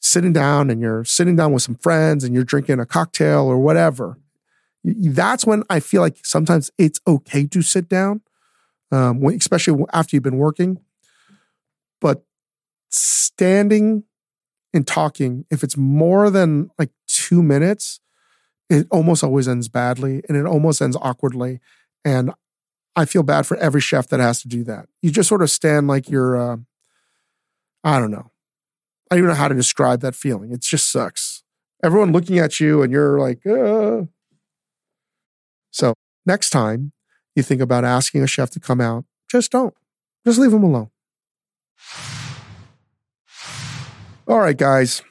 sitting 0.00 0.32
down 0.32 0.70
and 0.70 0.80
you're 0.80 1.04
sitting 1.04 1.34
down 1.36 1.52
with 1.52 1.62
some 1.62 1.74
friends 1.74 2.22
and 2.24 2.34
you're 2.34 2.44
drinking 2.44 2.78
a 2.78 2.86
cocktail 2.86 3.46
or 3.46 3.58
whatever. 3.58 4.18
That's 4.84 5.44
when 5.44 5.64
I 5.70 5.80
feel 5.80 6.02
like 6.02 6.18
sometimes 6.22 6.70
it's 6.78 7.00
okay 7.06 7.46
to 7.46 7.62
sit 7.62 7.88
down, 7.88 8.20
um, 8.90 9.24
especially 9.24 9.84
after 9.92 10.16
you've 10.16 10.24
been 10.24 10.38
working. 10.38 10.80
But 12.00 12.24
standing 12.90 14.04
and 14.74 14.86
talking, 14.86 15.46
if 15.50 15.62
it's 15.62 15.76
more 15.76 16.30
than 16.30 16.70
like 16.78 16.90
two 17.08 17.42
minutes, 17.42 18.00
it 18.72 18.86
almost 18.90 19.22
always 19.22 19.46
ends 19.48 19.68
badly 19.68 20.22
and 20.28 20.36
it 20.36 20.46
almost 20.46 20.80
ends 20.80 20.96
awkwardly. 21.00 21.60
And 22.04 22.32
I 22.96 23.04
feel 23.04 23.22
bad 23.22 23.46
for 23.46 23.56
every 23.58 23.82
chef 23.82 24.08
that 24.08 24.18
has 24.18 24.40
to 24.42 24.48
do 24.48 24.64
that. 24.64 24.86
You 25.02 25.10
just 25.10 25.28
sort 25.28 25.42
of 25.42 25.50
stand 25.50 25.88
like 25.88 26.08
you're, 26.08 26.36
uh, 26.36 26.56
I 27.84 27.98
don't 27.98 28.10
know. 28.10 28.30
I 29.10 29.14
don't 29.14 29.18
even 29.18 29.28
know 29.28 29.36
how 29.36 29.48
to 29.48 29.54
describe 29.54 30.00
that 30.00 30.14
feeling. 30.14 30.52
It 30.52 30.62
just 30.62 30.90
sucks. 30.90 31.42
Everyone 31.84 32.12
looking 32.12 32.38
at 32.38 32.60
you 32.60 32.82
and 32.82 32.90
you're 32.90 33.18
like, 33.18 33.44
uh. 33.46 34.02
So 35.70 35.92
next 36.24 36.50
time 36.50 36.92
you 37.36 37.42
think 37.42 37.60
about 37.60 37.84
asking 37.84 38.22
a 38.22 38.26
chef 38.26 38.50
to 38.50 38.60
come 38.60 38.80
out, 38.80 39.04
just 39.30 39.52
don't. 39.52 39.74
Just 40.24 40.38
leave 40.38 40.50
them 40.50 40.64
alone. 40.64 40.90
All 44.26 44.38
right, 44.38 44.56
guys. 44.56 45.02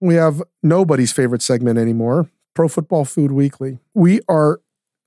We 0.00 0.14
have 0.14 0.42
nobody's 0.62 1.12
favorite 1.12 1.42
segment 1.42 1.78
anymore 1.78 2.30
Pro 2.54 2.68
Football 2.68 3.04
Food 3.04 3.32
Weekly. 3.32 3.78
We 3.94 4.20
are 4.28 4.60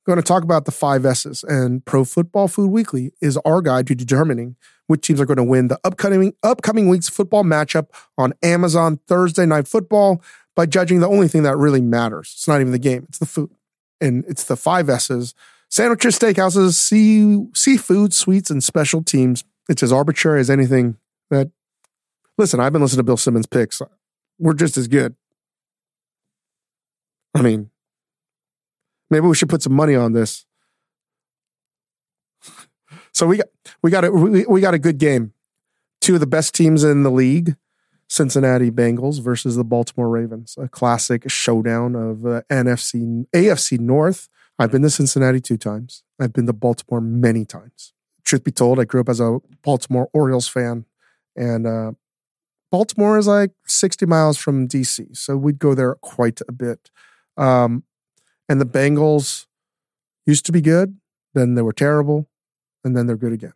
going 0.05 0.17
to 0.17 0.23
talk 0.23 0.43
about 0.43 0.65
the 0.65 0.71
five 0.71 1.05
S's, 1.05 1.43
and 1.43 1.83
Pro 1.85 2.03
Football 2.03 2.47
Food 2.47 2.71
Weekly 2.71 3.11
is 3.21 3.37
our 3.45 3.61
guide 3.61 3.87
to 3.87 3.95
determining 3.95 4.55
which 4.87 5.07
teams 5.07 5.21
are 5.21 5.25
going 5.25 5.37
to 5.37 5.43
win 5.43 5.67
the 5.69 5.79
upcoming 5.83 6.33
upcoming 6.43 6.89
week's 6.89 7.09
football 7.09 7.43
matchup 7.43 7.87
on 8.17 8.33
Amazon 8.43 8.99
Thursday 9.07 9.45
Night 9.45 9.67
Football 9.67 10.21
by 10.55 10.65
judging 10.65 10.99
the 10.99 11.07
only 11.07 11.27
thing 11.27 11.43
that 11.43 11.57
really 11.57 11.81
matters. 11.81 12.33
It's 12.35 12.47
not 12.47 12.61
even 12.61 12.71
the 12.71 12.79
game; 12.79 13.05
it's 13.09 13.19
the 13.19 13.25
food, 13.25 13.51
and 14.01 14.25
it's 14.27 14.43
the 14.43 14.57
five 14.57 14.89
S's: 14.89 15.33
sandwiches, 15.69 16.19
steakhouses, 16.19 16.73
sea, 16.73 17.45
seafood, 17.53 18.13
sweets, 18.13 18.49
and 18.49 18.63
special 18.63 19.03
teams. 19.03 19.43
It's 19.69 19.83
as 19.83 19.91
arbitrary 19.91 20.39
as 20.39 20.49
anything 20.49 20.97
that. 21.29 21.51
Listen, 22.37 22.59
I've 22.59 22.73
been 22.73 22.81
listening 22.81 23.01
to 23.01 23.03
Bill 23.03 23.17
Simmons 23.17 23.45
picks. 23.45 23.79
We're 24.39 24.55
just 24.55 24.75
as 24.75 24.87
good. 24.87 25.15
I 27.33 27.41
mean, 27.41 27.69
Maybe 29.13 29.27
we 29.27 29.35
should 29.35 29.49
put 29.49 29.61
some 29.61 29.73
money 29.73 29.93
on 29.93 30.13
this. 30.13 30.47
So 33.11 33.27
we 33.27 33.37
got 33.37 33.47
we 33.83 33.91
got 33.91 34.03
a 34.03 34.11
we, 34.11 34.43
we 34.47 34.59
got 34.59 34.73
a 34.73 34.79
good 34.79 34.97
game. 34.97 35.33
Two 36.01 36.15
of 36.15 36.19
the 36.19 36.25
best 36.25 36.55
teams 36.55 36.83
in 36.83 37.03
the 37.03 37.11
league, 37.11 37.55
Cincinnati 38.09 38.71
Bengals 38.71 39.21
versus 39.21 39.55
the 39.55 39.63
Baltimore 39.63 40.09
Ravens, 40.09 40.55
a 40.59 40.67
classic 40.67 41.29
showdown 41.29 41.95
of 41.95 42.25
uh, 42.25 42.41
NFC 42.49 43.27
AFC 43.35 43.79
North. 43.79 44.29
I've 44.57 44.71
been 44.71 44.81
to 44.81 44.89
Cincinnati 44.89 45.39
two 45.39 45.57
times. 45.57 46.03
I've 46.19 46.33
been 46.33 46.47
to 46.47 46.53
Baltimore 46.53 46.99
many 46.99 47.45
times. 47.45 47.93
Truth 48.23 48.43
be 48.43 48.51
told, 48.51 48.79
I 48.79 48.85
grew 48.85 49.01
up 49.01 49.09
as 49.09 49.19
a 49.19 49.37
Baltimore 49.61 50.09
Orioles 50.11 50.47
fan, 50.47 50.85
and 51.35 51.67
uh, 51.67 51.91
Baltimore 52.71 53.19
is 53.19 53.27
like 53.27 53.51
60 53.67 54.07
miles 54.07 54.39
from 54.39 54.67
DC, 54.67 55.15
so 55.15 55.37
we'd 55.37 55.59
go 55.59 55.75
there 55.75 55.93
quite 56.01 56.41
a 56.47 56.51
bit. 56.51 56.89
Um, 57.37 57.83
and 58.47 58.59
the 58.61 58.65
Bengals 58.65 59.45
used 60.25 60.45
to 60.45 60.51
be 60.51 60.61
good, 60.61 60.97
then 61.33 61.55
they 61.55 61.61
were 61.61 61.73
terrible, 61.73 62.27
and 62.83 62.95
then 62.95 63.07
they're 63.07 63.17
good 63.17 63.33
again. 63.33 63.53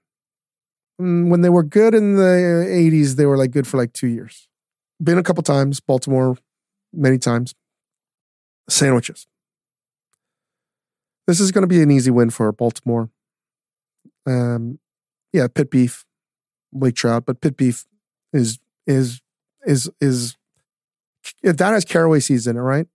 And 1.00 1.30
when 1.30 1.42
they 1.42 1.50
were 1.50 1.64
good 1.64 1.94
in 1.94 2.16
the 2.16 2.66
80s, 2.68 3.16
they 3.16 3.26
were 3.26 3.38
like 3.38 3.52
good 3.52 3.68
for 3.68 3.78
like 3.78 3.94
two 3.94 4.08
years. 4.08 4.48
Been 5.02 5.18
a 5.18 5.24
couple 5.24 5.44
times, 5.44 5.80
Baltimore, 5.80 6.38
many 6.92 7.18
times. 7.18 7.54
Sandwiches. 8.68 9.28
This 11.28 11.40
is 11.40 11.52
going 11.52 11.62
to 11.62 11.68
be 11.68 11.82
an 11.82 11.92
easy 11.92 12.10
win 12.10 12.30
for 12.30 12.52
Baltimore. 12.52 13.10
Um, 14.26 14.80
yeah, 15.32 15.48
pit 15.48 15.70
beef, 15.70 16.06
Blake 16.74 16.96
Trout, 16.96 17.26
but 17.26 17.42
pit 17.42 17.56
beef 17.56 17.86
is 18.34 18.60
is 18.86 19.22
is 19.66 19.90
is 20.02 20.36
if 21.44 21.58
that 21.58 21.74
has 21.74 21.86
caraway 21.86 22.20
seeds 22.20 22.48
in 22.48 22.58
it, 22.58 22.62
right? 22.62 22.88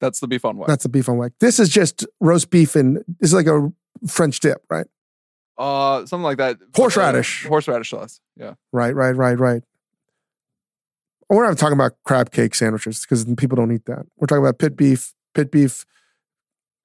That's 0.00 0.20
the 0.20 0.28
beef 0.28 0.44
on 0.44 0.56
weck. 0.56 0.66
That's 0.66 0.82
the 0.82 0.88
beef 0.88 1.08
on 1.08 1.16
weck. 1.16 1.32
This 1.40 1.58
is 1.58 1.68
just 1.68 2.06
roast 2.20 2.50
beef 2.50 2.76
and 2.76 3.02
it's 3.20 3.32
like 3.32 3.46
a 3.46 3.72
French 4.06 4.40
dip, 4.40 4.62
right? 4.70 4.86
Uh, 5.58 6.04
something 6.04 6.22
like 6.22 6.38
that. 6.38 6.58
Horseradish. 6.74 7.46
Uh, 7.46 7.48
horseradish 7.48 7.90
sauce. 7.90 8.20
Yeah. 8.36 8.54
Right, 8.72 8.94
right, 8.94 9.16
right, 9.16 9.38
right. 9.38 9.62
We're 11.28 11.46
not 11.46 11.58
talking 11.58 11.74
about 11.74 11.92
crab 12.04 12.30
cake 12.30 12.54
sandwiches 12.54 13.00
because 13.00 13.24
people 13.36 13.56
don't 13.56 13.72
eat 13.72 13.86
that. 13.86 14.06
We're 14.16 14.26
talking 14.26 14.44
about 14.44 14.58
pit 14.58 14.76
beef, 14.76 15.12
pit 15.34 15.50
beef, 15.50 15.84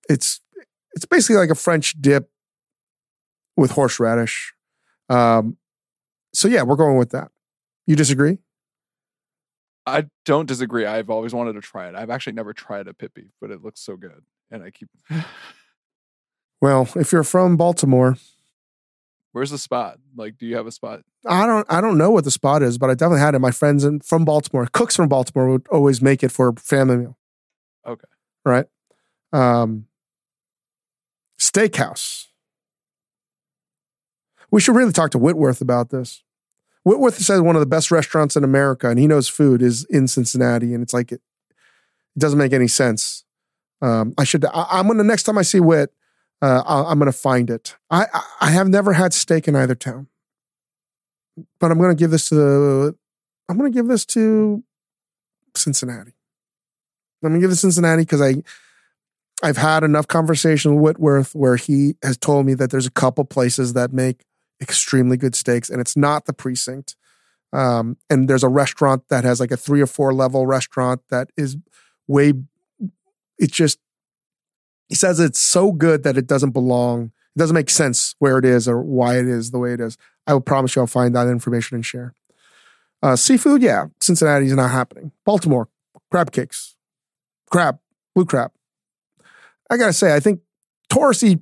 It's 0.09 0.41
it's 0.93 1.05
basically 1.05 1.37
like 1.37 1.49
a 1.49 1.55
French 1.55 2.01
dip 2.01 2.29
with 3.55 3.71
horseradish. 3.71 4.53
Um, 5.09 5.57
so 6.33 6.47
yeah, 6.47 6.63
we're 6.63 6.75
going 6.75 6.97
with 6.97 7.11
that. 7.11 7.29
You 7.85 7.95
disagree? 7.95 8.39
I 9.85 10.05
don't 10.25 10.47
disagree. 10.47 10.85
I've 10.85 11.09
always 11.09 11.33
wanted 11.33 11.53
to 11.53 11.61
try 11.61 11.87
it. 11.89 11.95
I've 11.95 12.09
actually 12.09 12.33
never 12.33 12.53
tried 12.53 12.87
a 12.87 12.93
beef, 12.93 13.31
but 13.39 13.51
it 13.51 13.63
looks 13.63 13.81
so 13.81 13.95
good, 13.95 14.23
and 14.49 14.63
I 14.63 14.71
keep. 14.71 14.89
Well, 16.63 16.87
if 16.95 17.11
you're 17.11 17.23
from 17.23 17.57
Baltimore, 17.57 18.17
Where's 19.31 19.51
the 19.51 19.57
spot? 19.57 19.97
Like, 20.15 20.37
do 20.37 20.45
you 20.45 20.57
have 20.57 20.67
a 20.67 20.71
spot? 20.71 21.01
I 21.25 21.45
don't 21.45 21.65
I 21.71 21.79
don't 21.79 21.97
know 21.97 22.11
what 22.11 22.25
the 22.25 22.31
spot 22.31 22.61
is, 22.61 22.77
but 22.77 22.89
I 22.89 22.95
definitely 22.95 23.21
had 23.21 23.35
it. 23.35 23.39
My 23.39 23.51
friends 23.51 23.83
in, 23.85 24.01
from 24.01 24.25
Baltimore, 24.25 24.67
cooks 24.71 24.95
from 24.95 25.07
Baltimore 25.07 25.49
would 25.49 25.67
always 25.69 26.01
make 26.01 26.23
it 26.23 26.31
for 26.31 26.49
a 26.49 26.53
family 26.53 26.97
meal. 26.97 27.17
Okay. 27.87 28.07
Right. 28.43 28.65
Um, 29.31 29.87
steakhouse. 31.39 32.27
We 34.49 34.59
should 34.59 34.75
really 34.75 34.91
talk 34.91 35.11
to 35.11 35.17
Whitworth 35.17 35.61
about 35.61 35.91
this. 35.91 36.23
Whitworth 36.83 37.17
says 37.19 37.41
one 37.41 37.55
of 37.55 37.59
the 37.59 37.67
best 37.67 37.91
restaurants 37.91 38.35
in 38.35 38.43
America, 38.43 38.89
and 38.89 38.97
he 38.97 39.07
knows 39.07 39.27
food 39.27 39.61
is 39.61 39.85
in 39.85 40.07
Cincinnati, 40.07 40.73
and 40.73 40.81
it's 40.81 40.93
like 40.93 41.11
it, 41.11 41.21
it 42.15 42.19
doesn't 42.19 42.39
make 42.39 42.53
any 42.53 42.67
sense. 42.67 43.23
Um, 43.81 44.13
I 44.17 44.23
should. 44.23 44.45
I, 44.45 44.67
I'm 44.71 44.87
gonna 44.87 45.03
next 45.03 45.23
time 45.23 45.37
I 45.37 45.43
see 45.43 45.59
Whit, 45.59 45.91
uh, 46.41 46.63
I, 46.65 46.91
I'm 46.91 46.99
gonna 46.99 47.11
find 47.11 47.49
it. 47.49 47.75
I, 47.89 48.05
I 48.13 48.23
I 48.41 48.49
have 48.51 48.67
never 48.67 48.93
had 48.93 49.13
steak 49.13 49.47
in 49.47 49.55
either 49.55 49.75
town, 49.75 50.07
but 51.59 51.71
I'm 51.71 51.79
gonna 51.79 51.95
give 51.95 52.11
this 52.11 52.29
to 52.29 52.35
the. 52.35 52.95
I'm 53.47 53.57
gonna 53.57 53.69
give 53.69 53.87
this 53.87 54.05
to 54.07 54.63
Cincinnati. 55.55 56.13
I'm 57.23 57.29
gonna 57.29 57.41
give 57.41 57.49
this 57.49 57.61
to 57.61 57.67
Cincinnati 57.67 58.03
because 58.03 58.21
I 58.21 58.43
I've 59.43 59.57
had 59.57 59.83
enough 59.83 60.07
conversation 60.07 60.75
with 60.75 60.97
Whitworth 60.97 61.35
where 61.35 61.55
he 61.55 61.95
has 62.03 62.17
told 62.17 62.45
me 62.45 62.53
that 62.55 62.71
there's 62.71 62.85
a 62.85 62.91
couple 62.91 63.25
places 63.25 63.73
that 63.73 63.91
make 63.93 64.25
extremely 64.61 65.17
good 65.17 65.35
steaks, 65.35 65.69
and 65.69 65.81
it's 65.81 65.97
not 65.97 66.25
the 66.25 66.33
precinct. 66.33 66.95
Um, 67.53 67.97
and 68.09 68.29
there's 68.29 68.43
a 68.43 68.49
restaurant 68.49 69.03
that 69.09 69.23
has 69.23 69.39
like 69.39 69.51
a 69.51 69.57
three 69.57 69.81
or 69.81 69.87
four 69.87 70.13
level 70.13 70.45
restaurant 70.45 71.01
that 71.09 71.29
is 71.35 71.57
way. 72.07 72.33
It 73.37 73.51
just 73.51 73.79
he 74.87 74.95
says 74.95 75.19
it's 75.19 75.41
so 75.41 75.71
good 75.71 76.03
that 76.03 76.17
it 76.17 76.27
doesn't 76.27 76.51
belong. 76.51 77.11
It 77.35 77.39
doesn't 77.39 77.53
make 77.53 77.69
sense 77.69 78.15
where 78.19 78.37
it 78.37 78.45
is 78.45 78.67
or 78.67 78.81
why 78.81 79.17
it 79.17 79.27
is 79.27 79.51
the 79.51 79.59
way 79.59 79.73
it 79.73 79.79
is. 79.79 79.97
I 80.27 80.33
will 80.33 80.41
promise 80.41 80.75
you 80.75 80.81
I'll 80.81 80.87
find 80.87 81.15
that 81.15 81.27
information 81.27 81.75
and 81.75 81.85
share. 81.85 82.13
Uh, 83.01 83.15
seafood, 83.15 83.61
yeah, 83.61 83.87
Cincinnati's 83.99 84.53
not 84.53 84.69
happening. 84.69 85.11
Baltimore, 85.25 85.69
crab 86.11 86.31
cakes, 86.31 86.75
crab, 87.49 87.79
blue 88.13 88.25
crab. 88.25 88.51
I 89.69 89.77
gotta 89.77 89.93
say, 89.93 90.13
I 90.13 90.19
think 90.19 90.41
tourists 90.89 91.23
eat 91.23 91.39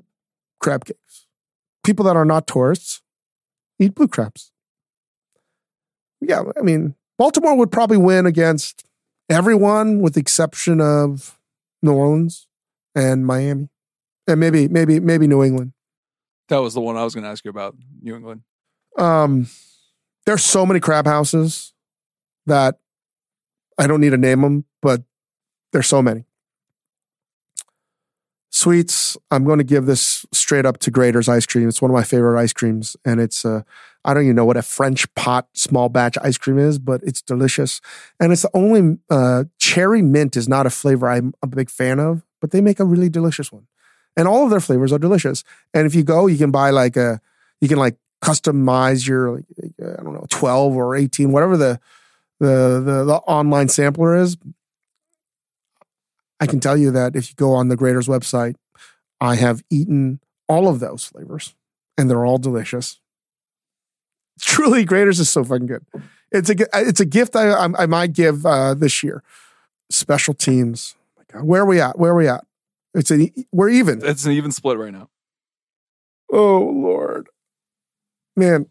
crab 0.59 0.85
cakes. 0.85 1.25
People 1.83 2.05
that 2.05 2.15
are 2.15 2.25
not 2.25 2.47
tourists 2.47 3.01
eat 3.79 3.95
blue 3.95 4.07
crabs. 4.07 4.51
Yeah, 6.21 6.43
I 6.57 6.61
mean, 6.61 6.95
Baltimore 7.17 7.57
would 7.57 7.71
probably 7.71 7.97
win 7.97 8.25
against 8.25 8.83
everyone 9.29 10.01
with 10.01 10.13
the 10.13 10.19
exception 10.19 10.81
of 10.81 11.39
New 11.81 11.93
Orleans 11.93 12.47
and 12.95 13.25
Miami. 13.25 13.69
And 14.27 14.39
maybe, 14.39 14.67
maybe, 14.67 14.99
maybe 14.99 15.27
New 15.27 15.43
England. 15.43 15.73
That 16.49 16.57
was 16.57 16.73
the 16.73 16.81
one 16.81 16.97
I 16.97 17.03
was 17.03 17.15
going 17.15 17.23
to 17.23 17.29
ask 17.29 17.43
you 17.45 17.51
about. 17.51 17.75
New 18.01 18.15
England. 18.15 18.41
Um, 18.97 19.47
there's 20.25 20.43
so 20.43 20.65
many 20.65 20.79
crab 20.79 21.05
houses 21.05 21.73
that 22.45 22.79
I 23.77 23.87
don't 23.87 24.01
need 24.01 24.09
to 24.11 24.17
name 24.17 24.41
them, 24.41 24.65
but 24.81 25.03
there's 25.71 25.87
so 25.87 26.01
many. 26.01 26.25
Sweets, 28.51 29.15
I'm 29.29 29.43
going 29.43 29.59
to 29.59 29.63
give 29.63 29.85
this 29.85 30.25
straight 30.31 30.65
up 30.65 30.79
to 30.79 30.91
Graeter's 30.91 31.29
ice 31.29 31.45
cream. 31.45 31.67
It's 31.67 31.81
one 31.81 31.91
of 31.91 31.95
my 31.95 32.03
favorite 32.03 32.39
ice 32.39 32.53
creams, 32.53 32.97
and 33.05 33.19
it's 33.19 33.45
a 33.45 33.63
I 34.05 34.13
don't 34.13 34.23
even 34.23 34.35
know 34.35 34.45
what 34.45 34.57
a 34.57 34.61
French 34.61 35.13
pot 35.15 35.47
small 35.53 35.89
batch 35.89 36.17
ice 36.21 36.37
cream 36.37 36.57
is, 36.57 36.79
but 36.79 37.01
it's 37.03 37.21
delicious. 37.21 37.81
And 38.19 38.31
it's 38.31 38.43
the 38.43 38.49
only 38.53 38.97
uh, 39.09 39.43
cherry 39.57 40.01
mint 40.01 40.37
is 40.37 40.47
not 40.47 40.65
a 40.65 40.69
flavor 40.69 41.09
I'm 41.09 41.33
a 41.41 41.47
big 41.47 41.69
fan 41.69 41.99
of, 41.99 42.23
but 42.39 42.51
they 42.51 42.61
make 42.61 42.79
a 42.79 42.85
really 42.85 43.09
delicious 43.09 43.51
one. 43.51 43.67
And 44.15 44.27
all 44.27 44.43
of 44.43 44.49
their 44.49 44.61
flavors 44.61 44.93
are 44.93 44.99
delicious. 44.99 45.43
And 45.73 45.85
if 45.85 45.93
you 45.93 46.03
go, 46.03 46.27
you 46.27 46.37
can 46.37 46.51
buy 46.51 46.69
like 46.69 46.97
a 46.97 47.21
you 47.61 47.67
can 47.67 47.77
like 47.77 47.97
customize 48.21 49.07
your 49.07 49.35
like, 49.35 49.45
I 49.79 50.01
don't 50.01 50.13
know 50.13 50.25
12 50.29 50.75
or 50.75 50.95
18 50.95 51.31
whatever 51.31 51.55
the 51.55 51.79
the 52.39 52.81
the, 52.83 53.05
the 53.05 53.15
online 53.27 53.69
sampler 53.69 54.15
is. 54.15 54.37
I 56.39 56.47
can 56.47 56.59
tell 56.59 56.77
you 56.77 56.91
that 56.91 57.15
if 57.15 57.29
you 57.29 57.35
go 57.35 57.51
on 57.53 57.67
the 57.67 57.75
Graeter's 57.75 58.07
website, 58.07 58.55
I 59.19 59.35
have 59.35 59.63
eaten 59.69 60.19
all 60.47 60.67
of 60.67 60.79
those 60.79 61.05
flavors, 61.05 61.55
and 61.97 62.09
they're 62.09 62.25
all 62.25 62.37
delicious. 62.37 62.99
Truly, 64.39 64.85
Graeter's 64.85 65.19
is 65.19 65.29
so 65.29 65.43
fucking 65.43 65.67
good. 65.67 65.85
It's 66.31 66.49
a 66.49 66.55
it's 66.73 66.99
a 66.99 67.05
gift 67.05 67.35
I 67.35 67.49
I, 67.49 67.83
I 67.83 67.85
might 67.85 68.13
give 68.13 68.45
uh, 68.45 68.73
this 68.73 69.03
year. 69.03 69.23
Special 69.89 70.33
teams. 70.33 70.95
Oh 70.97 71.11
my 71.17 71.39
God, 71.39 71.47
where 71.47 71.61
are 71.63 71.65
we 71.65 71.81
at? 71.81 71.97
Where 71.97 72.11
are 72.11 72.15
we 72.15 72.27
at? 72.27 72.45
It's 72.93 73.11
an 73.11 73.31
we're 73.51 73.69
even. 73.69 74.01
It's 74.03 74.25
an 74.25 74.31
even 74.31 74.51
split 74.51 74.77
right 74.77 74.93
now. 74.93 75.09
Oh 76.31 76.59
Lord, 76.59 77.27
man! 78.35 78.67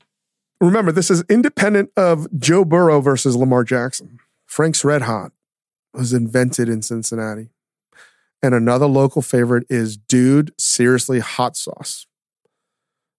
Remember, 0.61 0.93
this 0.93 1.11
is 1.11 1.25
independent 1.29 1.91
of 1.97 2.27
Joe 2.39 2.65
Burrow 2.65 3.01
versus 3.01 3.37
Lamar 3.37 3.65
Jackson. 3.65 4.19
Frank's 4.47 4.85
Red 4.85 5.03
Hot 5.03 5.33
was 5.93 6.13
invented 6.13 6.69
in 6.69 6.83
Cincinnati. 6.83 7.51
And 8.43 8.55
another 8.55 8.87
local 8.87 9.23
favorite 9.23 9.67
is 9.69 9.97
Dude 9.97 10.53
Seriously 10.59 11.19
Hot 11.19 11.57
Sauce, 11.57 12.07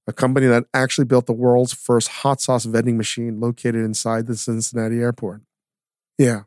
a 0.08 0.14
company 0.14 0.48
that 0.48 0.66
actually 0.74 1.06
built 1.06 1.26
the 1.26 1.34
world's 1.34 1.74
first 1.74 2.08
hot 2.08 2.40
sauce 2.40 2.66
vending 2.66 2.98
machine 2.98 3.40
located 3.40 3.84
inside 3.84 4.28
the 4.28 4.38
Cincinnati 4.38 5.00
airport. 5.00 5.42
Yeah. 6.18 6.44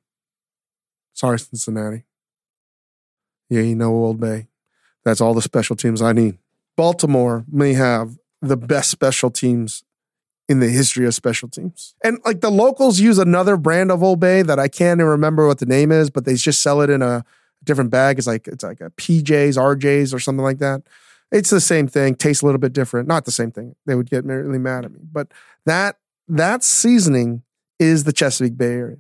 Sorry, 1.13 1.39
Cincinnati. 1.39 2.05
Yeah, 3.51 3.61
you 3.61 3.75
know 3.75 3.91
Old 3.91 4.19
Bay. 4.19 4.49
That's 5.05 5.21
all 5.21 5.35
the 5.35 5.43
special 5.43 5.77
teams 5.77 6.01
I 6.01 6.13
need. 6.13 6.39
Baltimore 6.77 7.45
may 7.51 7.75
have 7.75 8.19
the 8.41 8.57
best 8.57 8.91
special 8.91 9.31
teams 9.31 9.85
in 10.49 10.61
the 10.61 10.69
history 10.69 11.07
of 11.07 11.15
special 11.15 11.49
teams. 11.49 11.95
And 12.03 12.19
like 12.25 12.41
the 12.41 12.51
locals 12.51 13.01
use 13.01 13.19
another 13.19 13.57
brand 13.57 13.91
of 13.91 14.03
Old 14.03 14.21
Bay 14.21 14.43
that 14.43 14.59
I 14.59 14.69
can't 14.69 15.01
even 15.01 15.11
remember 15.11 15.47
what 15.47 15.59
the 15.59 15.67
name 15.67 15.93
is, 15.93 16.11
but 16.11 16.25
they 16.25 16.35
just 16.35 16.63
sell 16.63 16.81
it 16.81 16.91
in 16.91 17.03
a 17.03 17.25
different 17.65 17.91
bag. 17.91 18.19
It's 18.19 18.27
like 18.27 18.49
it's 18.49 18.65
like 18.65 18.81
a 18.81 18.91
PJs, 18.91 19.57
RJs, 19.57 20.15
or 20.15 20.19
something 20.19 20.45
like 20.45 20.59
that. 20.59 20.83
It's 21.31 21.51
the 21.51 21.61
same 21.61 21.89
thing, 21.89 22.15
tastes 22.15 22.43
a 22.43 22.47
little 22.47 22.59
bit 22.59 22.75
different. 22.75 23.09
Not 23.09 23.25
the 23.25 23.31
same 23.31 23.51
thing. 23.51 23.75
They 23.87 23.95
would 23.95 24.11
get 24.11 24.25
really 24.25 24.59
mad 24.59 24.85
at 24.85 24.93
me. 24.93 25.01
But 25.11 25.29
that 25.65 25.97
that 26.29 26.63
seasoning 26.63 27.43
is 27.79 28.05
the 28.05 28.13
Chesapeake 28.13 28.57
Bay 28.57 28.73
Area. 28.73 28.97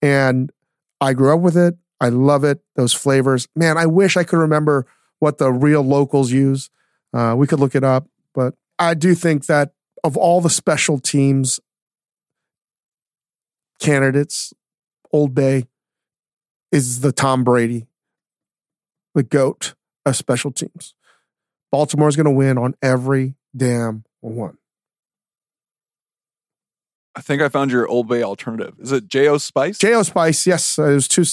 And 0.00 0.52
I 1.00 1.12
grew 1.12 1.34
up 1.34 1.40
with 1.40 1.56
it. 1.56 1.76
I 2.00 2.08
love 2.08 2.44
it. 2.44 2.60
Those 2.76 2.92
flavors. 2.92 3.48
Man, 3.56 3.76
I 3.76 3.86
wish 3.86 4.16
I 4.16 4.24
could 4.24 4.38
remember 4.38 4.86
what 5.18 5.38
the 5.38 5.52
real 5.52 5.82
locals 5.82 6.30
use. 6.30 6.70
Uh, 7.12 7.34
we 7.36 7.46
could 7.46 7.60
look 7.60 7.74
it 7.74 7.84
up, 7.84 8.08
but 8.34 8.54
I 8.78 8.94
do 8.94 9.14
think 9.14 9.46
that 9.46 9.72
of 10.02 10.16
all 10.16 10.40
the 10.40 10.50
special 10.50 10.98
teams 10.98 11.60
candidates, 13.78 14.52
Old 15.12 15.34
Bay 15.34 15.66
is 16.74 17.00
the 17.00 17.12
Tom 17.12 17.44
Brady, 17.44 17.86
the 19.14 19.22
GOAT 19.22 19.74
of 20.04 20.16
special 20.16 20.50
teams. 20.50 20.94
Baltimore's 21.70 22.16
going 22.16 22.24
to 22.24 22.32
win 22.32 22.58
on 22.58 22.74
every 22.82 23.36
damn 23.56 24.04
one. 24.20 24.58
I 27.14 27.20
think 27.20 27.40
I 27.40 27.48
found 27.48 27.70
your 27.70 27.86
Old 27.86 28.08
Bay 28.08 28.24
alternative. 28.24 28.74
Is 28.80 28.90
it 28.90 29.06
J.O. 29.06 29.38
Spice? 29.38 29.78
J.O. 29.78 30.02
Spice, 30.02 30.48
yes. 30.48 30.76
It 30.76 30.82
was 30.82 31.06
two, 31.06 31.24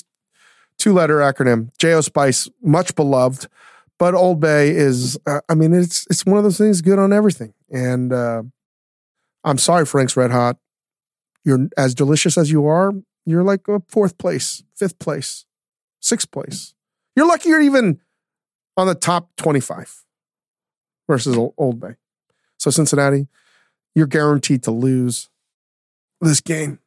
two 0.77 0.93
letter 0.93 1.17
acronym. 1.17 1.75
J.O. 1.79 2.01
Spice, 2.01 2.47
much 2.61 2.93
beloved. 2.93 3.47
But 3.97 4.13
Old 4.13 4.39
Bay 4.39 4.69
is, 4.69 5.19
uh, 5.25 5.41
I 5.49 5.55
mean, 5.55 5.73
it's 5.73 6.05
it's 6.09 6.25
one 6.25 6.37
of 6.37 6.43
those 6.43 6.57
things 6.57 6.81
good 6.81 6.99
on 6.99 7.13
everything. 7.13 7.53
And 7.71 8.13
uh, 8.13 8.43
I'm 9.43 9.57
sorry, 9.57 9.87
Frank's 9.87 10.15
Red 10.15 10.31
Hot. 10.31 10.57
You're 11.43 11.67
as 11.77 11.95
delicious 11.95 12.37
as 12.37 12.51
you 12.51 12.67
are. 12.67 12.93
You're 13.25 13.43
like 13.43 13.67
a 13.67 13.81
fourth 13.87 14.17
place, 14.17 14.63
fifth 14.81 14.97
place, 14.97 15.45
sixth 15.99 16.31
place. 16.31 16.73
You're 17.15 17.27
lucky 17.27 17.49
you're 17.49 17.61
even 17.61 17.99
on 18.75 18.87
the 18.87 18.95
top 18.95 19.29
25 19.37 20.03
versus 21.07 21.37
Old 21.37 21.79
Bay. 21.79 21.97
So 22.57 22.71
Cincinnati, 22.71 23.27
you're 23.93 24.07
guaranteed 24.07 24.63
to 24.63 24.71
lose 24.71 25.29
this 26.19 26.41
game. 26.41 26.79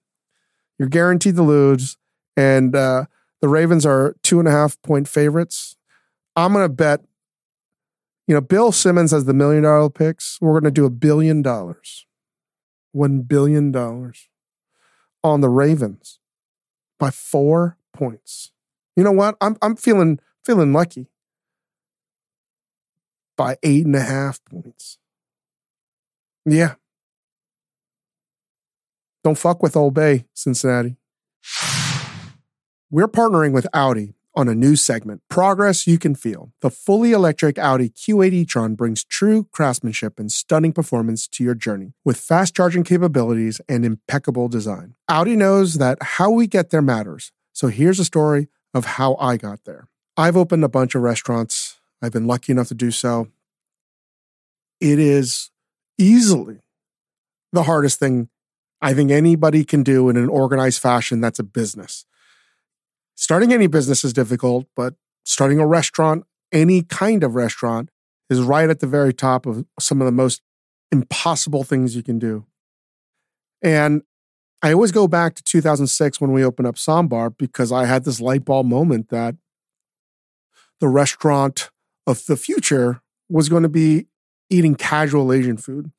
You're 0.77 0.89
guaranteed 0.89 1.37
to 1.37 1.45
lose, 1.45 1.97
and 2.37 2.75
uh, 2.75 3.05
the 3.41 3.47
Ravens 3.47 3.87
are 3.87 4.17
two 4.25 4.41
and 4.41 4.49
a 4.49 4.51
half 4.51 4.81
point 4.83 5.07
favorites. 5.07 5.77
I'm 6.35 6.53
going 6.53 6.65
to 6.65 6.69
bet. 6.69 7.01
You 8.27 8.35
know, 8.35 8.41
Bill 8.41 8.73
Simmons 8.73 9.13
has 9.13 9.25
the 9.25 9.35
million 9.35 9.63
dollar 9.63 9.89
picks. 9.89 10.41
We're 10.41 10.59
going 10.59 10.65
to 10.65 10.73
do 10.73 10.85
a 10.85 10.91
billion 10.91 11.43
dollars, 11.43 12.07
one 12.91 13.21
billion 13.21 13.71
dollars 13.71 14.29
on 15.23 15.43
the 15.43 15.49
Ravens 15.49 16.19
by 16.99 17.11
four 17.13 17.77
points. 17.95 18.53
You 18.97 19.05
know 19.05 19.13
what? 19.13 19.37
I'm 19.41 19.57
I'm 19.63 19.77
feeling 19.77 20.21
feeling 20.45 20.73
lucky. 20.73 21.07
by 23.37 23.57
eight 23.63 23.85
and 23.87 23.97
a 23.97 24.01
half 24.01 24.45
points. 24.45 24.99
Yeah. 26.47 26.75
Don't 29.25 29.39
fuck 29.39 29.63
with 29.63 29.75
Old 29.77 29.95
Bay, 29.95 30.27
Cincinnati. 30.35 30.97
We're 32.91 33.09
partnering 33.09 33.53
with 33.53 33.67
Audi 33.73 34.15
on 34.37 34.49
a 34.49 34.55
new 34.55 34.77
segment, 34.77 35.23
Progress 35.29 35.87
You 35.87 35.99
Can 35.99 36.15
Feel. 36.15 36.53
The 36.61 36.71
fully 36.71 37.13
electric 37.13 37.59
Audi 37.59 37.89
Q8 37.89 38.33
e-tron 38.33 38.75
brings 38.75 39.03
true 39.05 39.49
craftsmanship 39.53 40.19
and 40.19 40.31
stunning 40.31 40.73
performance 40.73 41.27
to 41.29 41.43
your 41.45 41.55
journey 41.55 41.95
with 42.05 42.19
fast 42.19 42.55
charging 42.55 42.85
capabilities 42.85 43.61
and 43.69 43.85
impeccable 43.85 44.49
design. 44.49 44.95
Audi 45.09 45.37
knows 45.37 45.75
that 45.75 45.99
how 46.03 46.31
we 46.31 46.47
get 46.47 46.71
there 46.71 46.83
matters. 46.83 47.33
So 47.55 47.69
here's 47.69 48.01
a 48.01 48.05
story 48.05 48.49
of 48.75 48.85
how 48.85 49.15
I 49.15 49.39
got 49.39 49.65
there. 49.65 49.89
I've 50.17 50.37
opened 50.37 50.65
a 50.65 50.69
bunch 50.69 50.95
of 50.95 51.03
restaurants. 51.03 51.79
I've 52.03 52.13
been 52.13 52.27
lucky 52.27 52.53
enough 52.53 52.69
to 52.69 52.75
do 52.75 52.91
so. 52.91 53.29
It 54.81 54.99
is 54.99 55.51
easily 55.97 56.61
the 57.53 57.63
hardest 57.63 58.01
thing 58.01 58.29
I 58.83 58.93
think 58.93 59.11
anybody 59.11 59.65
can 59.65 59.83
do 59.83 60.09
in 60.09 60.17
an 60.17 60.29
organized 60.29 60.83
fashion 60.83 61.21
that's 61.21 61.39
a 61.39 61.45
business. 61.45 62.05
Starting 63.15 63.53
any 63.53 63.69
business 63.69 64.05
is 64.05 64.13
difficult, 64.13 64.67
but 64.75 64.95
starting 65.25 65.61
a 65.61 65.67
restaurant, 65.67 66.25
any 66.53 66.83
kind 66.83 67.23
of 67.23 67.37
restaurant, 67.37 67.89
is 68.29 68.41
right 68.41 68.69
at 68.69 68.81
the 68.81 68.87
very 68.87 69.15
top 69.15 69.47
of 69.47 69.65
some 69.79 70.01
of 70.01 70.07
the 70.07 70.13
most 70.13 70.43
impossible 70.91 71.63
things 71.63 71.95
you 71.95 72.03
can 72.03 72.19
do. 72.19 72.45
And 73.63 74.03
I 74.65 74.73
always 74.73 74.93
go 74.93 75.07
back 75.07 75.35
to 75.35 75.43
2006 75.43 76.23
when 76.23 76.33
we 76.33 76.43
opened 76.43 76.67
up 76.67 76.77
Ssäm 76.77 77.07
Bar 77.07 77.29
because 77.29 77.71
I 77.71 77.85
had 77.85 78.05
this 78.05 78.19
light 78.19 78.47
bulb 78.47 78.65
moment 78.65 79.11
that 79.11 79.35
the 80.81 80.89
restaurant 80.89 81.69
of 82.07 82.25
the 82.25 82.35
future 82.35 83.03
was 83.29 83.51
going 83.51 83.65
to 83.65 83.69
be 83.69 84.07
eating 84.49 84.75
casual 84.75 85.35
Asian 85.35 85.59
food. 85.59 85.93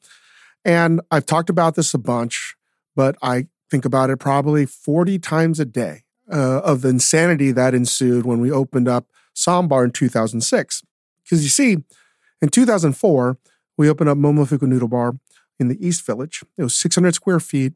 And 0.65 0.99
I've 1.11 1.27
talked 1.27 1.51
about 1.51 1.75
this 1.75 1.93
a 1.93 1.99
bunch, 1.99 2.55
but 2.95 3.15
I 3.21 3.45
think 3.69 3.85
about 3.85 4.09
it 4.09 4.17
probably 4.17 4.65
40 4.65 5.19
times 5.19 5.59
a 5.59 5.65
day 5.65 6.01
uh, 6.33 6.61
of 6.61 6.81
the 6.81 6.89
insanity 6.89 7.51
that 7.51 7.75
ensued 7.75 8.25
when 8.25 8.39
we 8.39 8.51
opened 8.51 8.87
up 8.87 9.05
Ssäm 9.35 9.69
Bar 9.69 9.83
in 9.83 9.91
2006. 9.91 10.81
Because 11.23 11.43
you 11.43 11.49
see, 11.49 11.83
in 12.41 12.49
2004, 12.49 13.37
we 13.77 13.87
opened 13.87 14.09
up 14.09 14.17
Momofuku 14.17 14.63
Noodle 14.63 14.87
Bar 14.87 15.19
in 15.59 15.67
the 15.67 15.87
East 15.87 16.03
Village. 16.03 16.43
It 16.57 16.63
was 16.63 16.73
600 16.73 17.13
square 17.13 17.39
feet, 17.39 17.75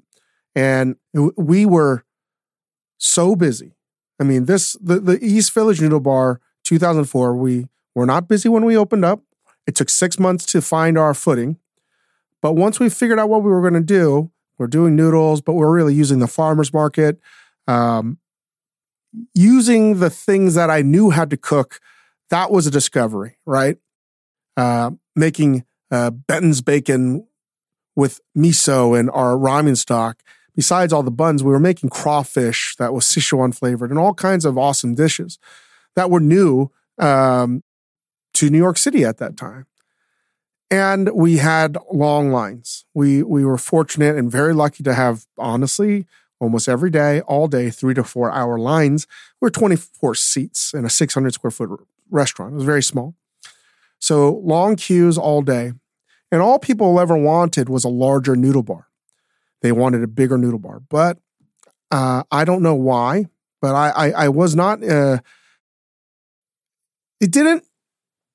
and 0.55 0.95
we 1.38 1.65
were 1.65 2.03
so 2.97 3.35
busy. 3.35 3.75
I 4.19 4.23
mean, 4.23 4.45
this 4.45 4.73
the, 4.81 4.99
the 4.99 5.23
East 5.23 5.53
Village 5.53 5.81
Noodle 5.81 5.99
Bar 5.99 6.41
2004. 6.65 7.35
We 7.35 7.67
were 7.95 8.05
not 8.05 8.27
busy 8.27 8.49
when 8.49 8.65
we 8.65 8.77
opened 8.77 9.05
up. 9.05 9.21
It 9.65 9.75
took 9.75 9.89
six 9.89 10.19
months 10.19 10.45
to 10.47 10.62
find 10.62 10.97
our 10.97 11.13
footing, 11.13 11.57
but 12.41 12.53
once 12.53 12.79
we 12.79 12.89
figured 12.89 13.19
out 13.19 13.29
what 13.29 13.43
we 13.43 13.49
were 13.49 13.62
going 13.62 13.73
to 13.73 13.81
do, 13.81 14.31
we're 14.57 14.67
doing 14.67 14.95
noodles, 14.95 15.41
but 15.41 15.53
we're 15.53 15.73
really 15.73 15.93
using 15.93 16.19
the 16.19 16.27
farmers 16.27 16.73
market. 16.73 17.19
Um, 17.67 18.17
using 19.33 19.99
the 19.99 20.09
things 20.09 20.55
that 20.55 20.69
I 20.69 20.81
knew 20.81 21.09
how 21.09 21.25
to 21.25 21.38
cook, 21.38 21.79
that 22.29 22.51
was 22.51 22.67
a 22.67 22.71
discovery, 22.71 23.38
right? 23.45 23.77
Uh, 24.57 24.91
making 25.15 25.65
uh, 25.91 26.12
Benton's 26.12 26.62
bacon 26.62 27.27
with 27.95 28.21
miso 28.38 28.97
and 28.97 29.09
our 29.12 29.35
ramen 29.35 29.77
stock. 29.77 30.21
Besides 30.60 30.91
all 30.91 31.04
the 31.04 31.10
buns, 31.10 31.41
we 31.41 31.54
were 31.54 31.58
making 31.58 31.89
crawfish 31.89 32.76
that 32.80 32.93
was 32.93 33.06
Sichuan 33.06 33.56
flavored 33.56 33.91
and 33.91 33.98
all 33.98 34.13
kinds 34.13 34.43
of 34.43 34.58
awesome 34.58 34.93
dishes 34.93 35.39
that 35.95 36.12
were 36.12 36.19
new 36.19 36.69
um, 36.98 37.63
to 38.34 38.50
New 38.50 38.58
York 38.58 38.78
City 38.78 39.06
at 39.06 39.19
that 39.19 39.38
time. 39.38 39.67
And 40.69 41.12
we 41.13 41.38
had 41.38 41.78
long 41.89 42.34
lines. 42.34 42.84
We 42.93 43.24
we 43.24 43.45
were 43.45 43.58
fortunate 43.58 44.17
and 44.17 44.30
very 44.30 44.54
lucky 44.54 44.84
to 44.84 44.93
have, 44.93 45.26
honestly, 45.38 46.06
almost 46.41 46.67
every 46.67 46.89
day, 46.89 47.22
all 47.22 47.48
day, 47.48 47.69
three 47.69 47.93
to 47.93 48.04
four 48.04 48.30
hour 48.30 48.60
lines. 48.60 49.08
We're 49.39 49.52
24 49.52 50.13
seats 50.15 50.74
in 50.74 50.84
a 50.84 50.89
600 50.89 51.34
square 51.34 51.52
foot 51.52 51.69
restaurant. 52.10 52.52
It 52.52 52.56
was 52.56 52.65
very 52.65 52.84
small. 52.84 53.15
So 53.98 54.34
long 54.43 54.76
queues 54.76 55.17
all 55.17 55.41
day. 55.41 55.72
And 56.34 56.41
all 56.41 56.60
people 56.60 57.00
ever 57.00 57.15
wanted 57.15 57.69
was 57.69 57.86
a 57.86 57.89
larger 57.89 58.36
noodle 58.36 58.63
bar. 58.63 58.88
They 59.62 59.72
wanted 59.72 60.04
a 60.04 60.08
bigger 60.08 60.38
noodle 60.38 60.60
bar. 60.60 60.82
But 60.89 61.17
uh, 61.91 62.24
I 62.32 62.45
don't 62.45 62.62
know 62.62 62.76
why, 62.76 63.26
but 63.62 63.76
I, 63.76 63.89
I, 63.89 64.12
I 64.12 64.30
was 64.30 64.56
not, 64.56 64.84
uh, 64.84 65.19
it 67.19 67.32
didn't, 67.32 67.63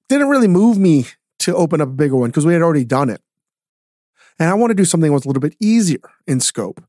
didn't 0.08 0.28
really 0.28 0.48
move 0.48 0.78
me 0.78 1.06
to 1.40 1.54
open 1.54 1.80
up 1.80 1.88
a 1.88 1.92
bigger 1.92 2.16
one 2.16 2.30
because 2.30 2.46
we 2.46 2.52
had 2.52 2.62
already 2.62 2.84
done 2.84 3.10
it. 3.10 3.20
And 4.38 4.50
I 4.50 4.54
want 4.54 4.70
to 4.70 4.74
do 4.74 4.84
something 4.84 5.08
that 5.08 5.14
was 5.14 5.24
a 5.24 5.28
little 5.28 5.40
bit 5.40 5.56
easier 5.60 6.00
in 6.26 6.40
scope. 6.40 6.82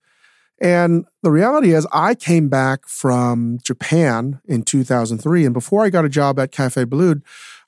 And 0.62 1.06
the 1.22 1.32
reality 1.32 1.74
is, 1.74 1.86
I 1.92 2.16
came 2.16 2.48
back 2.48 2.88
from 2.88 3.60
Japan 3.62 4.40
in 4.46 4.64
2003. 4.64 5.46
And 5.46 5.54
before 5.54 5.84
I 5.84 5.90
got 5.90 6.06
a 6.06 6.10
job 6.10 6.40
at 6.40 6.52
Cafe 6.52 6.86
Boulud, 6.86 7.22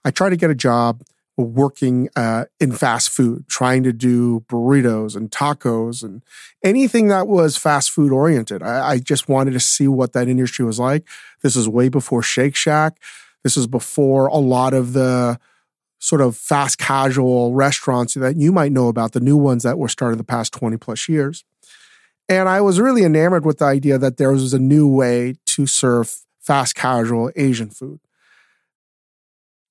I 0.06 0.12
tried 0.12 0.30
to 0.30 0.38
get 0.38 0.50
a 0.50 0.56
job 0.56 1.04
working 1.38 2.10
uh, 2.16 2.46
in 2.60 2.72
fast 2.72 3.10
food, 3.10 3.48
trying 3.48 3.84
to 3.84 3.94
do 3.94 4.42
burritos 4.50 5.16
and 5.16 5.30
tacos 5.30 6.04
and 6.04 6.24
anything 6.64 7.08
that 7.08 7.28
was 7.28 7.56
fast 7.56 7.92
food 7.92 8.12
oriented. 8.12 8.64
I, 8.64 8.92
I 8.92 9.00
just 9.00 9.30
wanted 9.30 9.52
to 9.52 9.60
see 9.60 9.88
what 9.88 10.14
that 10.14 10.28
industry 10.28 10.66
was 10.66 10.80
like. 10.80 11.08
This 11.44 11.56
is 11.56 11.70
way 11.70 11.90
before 11.90 12.24
Shake 12.24 12.56
Shack. 12.56 13.00
This 13.44 13.56
is 13.56 13.68
before 13.68 14.28
a 14.28 14.38
lot 14.38 14.74
of 14.74 14.94
the 14.94 15.40
sort 16.00 16.22
of 16.22 16.36
fast 16.36 16.78
casual 16.78 17.54
restaurants 17.54 18.16
that 18.16 18.36
you 18.36 18.52
might 18.52 18.72
know 18.72 18.88
about, 18.88 19.14
the 19.14 19.20
new 19.20 19.38
ones 19.38 19.64
that 19.64 19.78
were 19.78 19.90
started 19.90 20.20
the 20.20 20.24
past 20.24 20.54
20 20.54 20.78
plus 20.78 21.08
years. 21.08 21.44
And 22.30 22.50
I 22.50 22.62
was 22.62 22.80
really 22.80 23.04
enamored 23.04 23.46
with 23.46 23.60
the 23.60 23.66
idea 23.66 23.98
that 23.98 24.18
there 24.18 24.32
was 24.32 24.54
a 24.54 24.60
new 24.60 24.88
way 24.88 25.36
to 25.46 25.66
serve 25.66 26.24
fast 26.40 26.76
casual 26.76 27.32
Asian 27.36 27.70
food. 27.70 28.00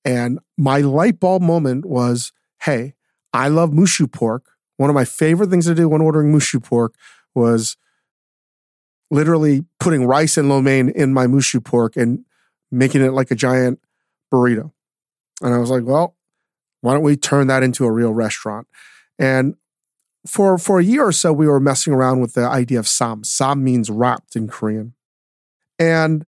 And 0.07 0.39
my 0.57 0.79
light 0.79 1.19
bulb 1.19 1.41
moment 1.41 1.85
was 1.85 2.31
hey, 2.61 2.93
I 3.33 3.49
love 3.49 3.71
mushu 3.71 4.11
pork. 4.11 4.45
One 4.77 4.89
of 4.89 4.93
my 4.93 5.03
favorite 5.03 5.49
things 5.49 5.65
to 5.65 5.75
do 5.75 5.89
when 5.89 6.01
ordering 6.01 6.33
mushu 6.33 6.63
pork 6.63 6.95
was 7.35 7.75
literally 9.11 9.65
putting 9.81 10.05
rice 10.05 10.37
and 10.37 10.47
lo 10.47 10.61
mein 10.61 10.89
in 10.89 11.13
my 11.13 11.27
mushu 11.27 11.63
pork 11.63 11.97
and 11.97 12.23
making 12.71 13.03
it 13.03 13.11
like 13.11 13.31
a 13.31 13.35
giant 13.35 13.79
burrito. 14.33 14.71
And 15.41 15.53
I 15.53 15.57
was 15.57 15.69
like, 15.69 15.83
well, 15.83 16.15
why 16.79 16.93
don't 16.93 17.03
we 17.03 17.17
turn 17.17 17.47
that 17.47 17.61
into 17.61 17.85
a 17.85 17.91
real 17.91 18.13
restaurant? 18.13 18.67
And 19.19 19.55
for 20.25 20.57
for 20.57 20.79
a 20.79 20.83
year 20.83 21.05
or 21.05 21.11
so, 21.11 21.33
we 21.33 21.47
were 21.47 21.59
messing 21.59 21.91
around 21.93 22.21
with 22.21 22.33
the 22.33 22.45
idea 22.47 22.79
of 22.79 22.85
ssam. 22.85 23.25
Ssam 23.25 23.59
means 23.59 23.89
wrapped 23.89 24.37
in 24.37 24.47
Korean, 24.47 24.93
and 25.77 26.25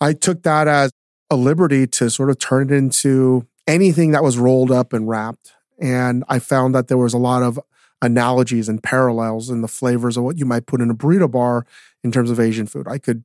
I 0.00 0.12
took 0.12 0.44
that 0.44 0.68
as 0.68 0.92
a 1.30 1.36
liberty 1.36 1.86
to 1.86 2.10
sort 2.10 2.30
of 2.30 2.38
turn 2.38 2.70
it 2.70 2.76
into 2.76 3.46
anything 3.66 4.12
that 4.12 4.22
was 4.22 4.38
rolled 4.38 4.70
up 4.70 4.92
and 4.92 5.08
wrapped. 5.08 5.52
And 5.78 6.24
I 6.28 6.38
found 6.38 6.74
that 6.74 6.88
there 6.88 6.98
was 6.98 7.14
a 7.14 7.18
lot 7.18 7.42
of 7.42 7.60
analogies 8.00 8.68
and 8.68 8.82
parallels 8.82 9.50
in 9.50 9.60
the 9.60 9.68
flavors 9.68 10.16
of 10.16 10.24
what 10.24 10.38
you 10.38 10.46
might 10.46 10.66
put 10.66 10.80
in 10.80 10.90
a 10.90 10.94
burrito 10.94 11.30
bar 11.30 11.66
in 12.02 12.12
terms 12.12 12.30
of 12.30 12.40
Asian 12.40 12.66
food. 12.66 12.86
I 12.88 12.98
could 12.98 13.24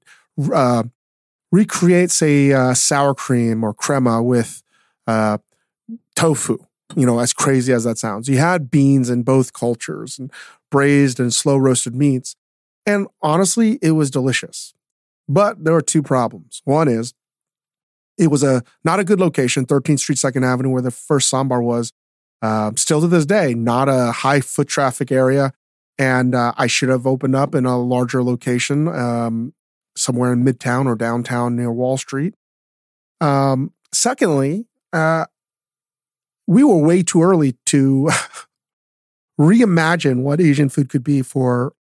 uh, 0.54 0.84
recreate, 1.52 2.12
say, 2.12 2.52
uh, 2.52 2.74
sour 2.74 3.14
cream 3.14 3.64
or 3.64 3.74
crema 3.74 4.22
with 4.22 4.64
uh, 5.08 5.38
tofu 6.16 6.58
you 6.96 7.06
know, 7.06 7.20
as 7.20 7.34
crazy 7.34 7.74
as 7.74 7.84
that 7.84 7.98
sounds. 7.98 8.28
You 8.28 8.38
had 8.38 8.72
beans 8.72 9.10
in 9.10 9.24
both 9.24 9.54
cultures 9.54 10.20
and 10.20 10.32
braised 10.70 11.20
and 11.20 11.34
slow 11.34 11.58
roasted 11.58 11.96
meats. 11.96 12.36
And 12.86 13.08
honestly, 13.22 13.80
it 13.82 13.92
was 13.92 14.12
delicious. 14.12 14.74
But 15.28 15.64
there 15.64 15.74
were 15.74 15.82
two 15.82 16.04
problems. 16.04 16.62
One 16.66 16.88
is 16.88 17.14
it 18.18 18.28
was 18.28 18.44
a 18.44 18.64
not 18.84 19.00
a 19.00 19.04
good 19.04 19.20
location, 19.20 19.66
13th 19.66 20.00
Street, 20.00 20.18
2nd 20.18 20.46
Avenue, 20.46 20.70
where 20.70 20.82
the 20.82 20.92
first 20.92 21.32
Ssäm 21.32 21.50
Bar 21.50 21.62
was. 21.62 21.92
Uh, 22.42 22.72
still 22.76 23.00
to 23.00 23.08
this 23.08 23.26
day, 23.26 23.54
not 23.54 23.88
a 23.88 24.12
high 24.12 24.42
foot 24.42 24.68
traffic 24.68 25.12
area. 25.12 25.54
And 25.98 26.36
uh, 26.36 26.54
I 26.58 26.68
should 26.68 26.90
have 26.90 27.08
opened 27.08 27.36
up 27.36 27.56
in 27.56 27.66
a 27.66 27.78
larger 27.78 28.24
location, 28.24 28.88
um, 28.88 29.54
somewhere 29.96 30.34
in 30.34 30.44
Midtown 30.44 30.86
or 30.86 30.96
downtown 30.96 31.56
near 31.56 31.72
Wall 31.72 31.98
Street. 31.98 32.34
Um, 33.22 33.72
secondly, 33.94 34.66
uh, 34.92 35.26
we 36.48 36.64
were 36.64 36.78
way 36.78 37.04
too 37.04 37.24
early 37.24 37.56
to 37.68 38.10
reimagine 39.40 40.24
what 40.24 40.42
Asian 40.42 40.68
food 40.68 40.90
could 40.90 41.04
be 41.04 41.22
for 41.22 41.74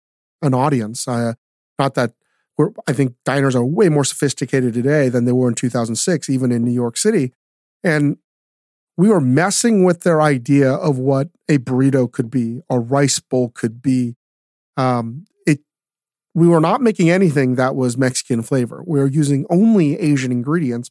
an 0.42 0.52
audience. 0.52 1.08
Uh, 1.08 1.34
not 1.78 1.94
that 1.94 2.12
we're, 2.60 2.72
I 2.86 2.92
think 2.92 3.14
diners 3.24 3.56
are 3.56 3.64
way 3.64 3.88
more 3.88 4.04
sophisticated 4.04 4.74
today 4.74 5.08
than 5.08 5.24
they 5.24 5.32
were 5.32 5.48
in 5.48 5.54
2006, 5.54 6.28
even 6.28 6.52
in 6.52 6.62
New 6.62 6.72
York 6.72 6.98
City. 6.98 7.32
And 7.82 8.18
we 8.98 9.08
were 9.08 9.20
messing 9.20 9.82
with 9.82 10.02
their 10.02 10.20
idea 10.20 10.70
of 10.70 10.98
what 10.98 11.30
a 11.48 11.56
burrito 11.56 12.10
could 12.12 12.30
be, 12.30 12.60
a 12.68 12.78
rice 12.78 13.18
bowl 13.18 13.48
could 13.48 13.80
be. 13.80 14.14
Um, 14.76 15.24
it, 15.46 15.60
we 16.34 16.46
were 16.46 16.60
not 16.60 16.82
making 16.82 17.08
anything 17.08 17.54
that 17.54 17.74
was 17.74 17.96
Mexican 17.96 18.42
flavor. 18.42 18.84
We 18.86 19.00
were 19.00 19.08
using 19.08 19.46
only 19.48 19.98
Asian 19.98 20.30
ingredients. 20.30 20.90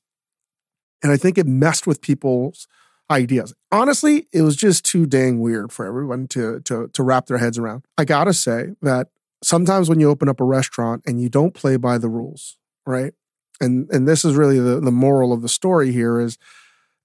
And 1.04 1.12
I 1.12 1.18
think 1.18 1.38
it 1.38 1.46
messed 1.46 1.86
with 1.86 2.02
people's 2.02 2.68
ideas. 3.12 3.54
Honestly, 3.72 4.28
it 4.34 4.42
was 4.42 4.56
just 4.56 4.84
too 4.84 5.06
dang 5.06 5.40
weird 5.40 5.72
for 5.72 5.86
everyone 5.86 6.28
to 6.30 6.62
to 6.62 6.88
to 6.88 7.04
wrap 7.04 7.28
their 7.28 7.38
heads 7.38 7.60
around. 7.60 7.86
I 7.96 8.06
gotta 8.06 8.34
say 8.34 8.72
that 8.82 9.10
sometimes 9.44 9.90
when 9.90 10.00
you 10.00 10.10
open 10.10 10.30
up 10.30 10.40
a 10.40 10.46
restaurant 10.46 11.04
and 11.06 11.22
you 11.22 11.30
don't 11.30 11.54
play 11.54 11.78
by 11.78 11.98
the 11.98 12.10
rules, 12.10 12.58
right? 12.86 13.14
And 13.62 13.90
and 13.92 14.08
this 14.08 14.24
is 14.24 14.36
really 14.36 14.60
the, 14.60 14.80
the 14.80 14.92
moral 14.92 15.34
of 15.34 15.42
the 15.42 15.50
story 15.50 15.92
here 15.92 16.20
is 16.20 16.38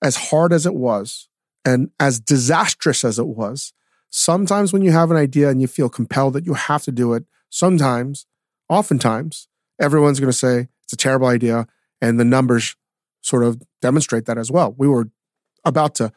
as 0.02 0.16
hard 0.16 0.52
as 0.52 0.66
it 0.66 0.74
was 0.74 1.28
and 1.64 1.90
as 1.98 2.20
disastrous 2.20 3.04
as 3.04 3.18
it 3.18 3.26
was, 3.26 3.72
sometimes 4.10 4.72
when 4.72 4.82
you 4.82 4.92
have 4.92 5.10
an 5.10 5.16
idea 5.16 5.48
and 5.48 5.60
you 5.60 5.66
feel 5.66 5.88
compelled 5.88 6.34
that 6.34 6.44
you 6.44 6.54
have 6.54 6.82
to 6.84 6.92
do 6.92 7.14
it, 7.14 7.24
sometimes, 7.48 8.26
oftentimes, 8.68 9.48
everyone's 9.80 10.20
going 10.20 10.30
to 10.30 10.36
say 10.36 10.68
it's 10.84 10.92
a 10.92 10.96
terrible 10.96 11.26
idea. 11.26 11.66
And 12.00 12.20
the 12.20 12.24
numbers 12.24 12.76
sort 13.22 13.44
of 13.44 13.62
demonstrate 13.80 14.26
that 14.26 14.36
as 14.36 14.50
well. 14.50 14.74
We 14.76 14.86
were 14.86 15.08
about 15.64 15.94
to 15.96 16.12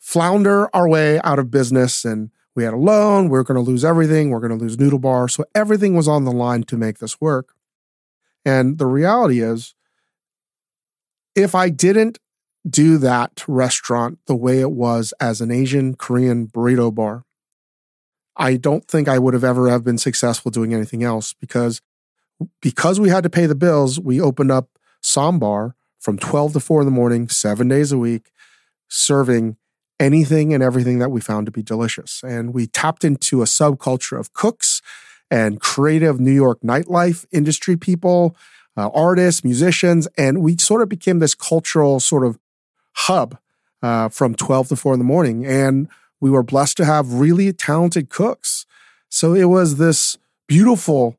flounder 0.00 0.68
our 0.74 0.88
way 0.88 1.20
out 1.22 1.38
of 1.38 1.50
business 1.50 2.04
and 2.04 2.30
we 2.56 2.64
had 2.64 2.74
a 2.74 2.78
loan. 2.78 3.24
We 3.24 3.30
we're 3.30 3.42
going 3.42 3.62
to 3.62 3.70
lose 3.70 3.84
everything. 3.84 4.30
We're 4.30 4.40
going 4.40 4.58
to 4.58 4.62
lose 4.62 4.78
Noodle 4.78 4.98
Bar. 4.98 5.28
So 5.28 5.44
everything 5.54 5.94
was 5.94 6.08
on 6.08 6.24
the 6.24 6.32
line 6.32 6.62
to 6.64 6.76
make 6.76 6.98
this 6.98 7.20
work. 7.20 7.54
And 8.44 8.78
the 8.78 8.86
reality 8.86 9.40
is, 9.40 9.74
if 11.34 11.54
I 11.54 11.68
didn't 11.68 12.18
do 12.68 12.96
that 12.98 13.44
restaurant 13.46 14.18
the 14.26 14.34
way 14.34 14.60
it 14.60 14.72
was 14.72 15.12
as 15.20 15.40
an 15.40 15.50
Asian 15.50 15.94
Korean 15.94 16.46
burrito 16.46 16.92
bar, 16.92 17.24
I 18.36 18.56
don't 18.56 18.86
think 18.86 19.08
I 19.08 19.18
would 19.18 19.34
have 19.34 19.44
ever 19.44 19.68
have 19.68 19.84
been 19.84 19.98
successful 19.98 20.50
doing 20.50 20.74
anything 20.74 21.02
else 21.02 21.34
because 21.34 21.80
because 22.60 23.00
we 23.00 23.08
had 23.08 23.22
to 23.22 23.30
pay 23.30 23.46
the 23.46 23.54
bills, 23.54 23.98
we 23.98 24.20
opened 24.20 24.50
up 24.50 24.68
Ssäm 25.02 25.40
Bar 25.40 25.74
from 25.98 26.18
12 26.18 26.52
to 26.54 26.60
4 26.60 26.82
in 26.82 26.86
the 26.86 26.90
morning, 26.90 27.28
7 27.28 27.66
days 27.66 27.92
a 27.92 27.98
week, 27.98 28.30
serving 28.88 29.56
anything 29.98 30.52
and 30.52 30.62
everything 30.62 30.98
that 30.98 31.10
we 31.10 31.20
found 31.20 31.46
to 31.46 31.52
be 31.52 31.62
delicious. 31.62 32.22
And 32.22 32.52
we 32.52 32.66
tapped 32.66 33.04
into 33.04 33.42
a 33.42 33.46
subculture 33.46 34.18
of 34.18 34.32
cooks 34.32 34.82
and 35.30 35.60
creative 35.60 36.20
New 36.20 36.32
York 36.32 36.60
nightlife 36.60 37.24
industry 37.32 37.76
people, 37.76 38.36
uh, 38.76 38.90
artists, 38.94 39.42
musicians, 39.42 40.06
and 40.18 40.42
we 40.42 40.56
sort 40.58 40.82
of 40.82 40.88
became 40.88 41.18
this 41.18 41.34
cultural 41.34 41.98
sort 41.98 42.24
of 42.24 42.38
hub 42.92 43.38
uh, 43.82 44.08
from 44.08 44.34
12 44.34 44.68
to 44.68 44.76
4 44.76 44.94
in 44.94 44.98
the 44.98 45.04
morning. 45.04 45.46
And 45.46 45.88
we 46.20 46.30
were 46.30 46.42
blessed 46.42 46.76
to 46.78 46.84
have 46.84 47.14
really 47.14 47.52
talented 47.52 48.08
cooks. 48.08 48.66
So 49.08 49.34
it 49.34 49.44
was 49.44 49.76
this 49.76 50.18
beautiful 50.46 51.16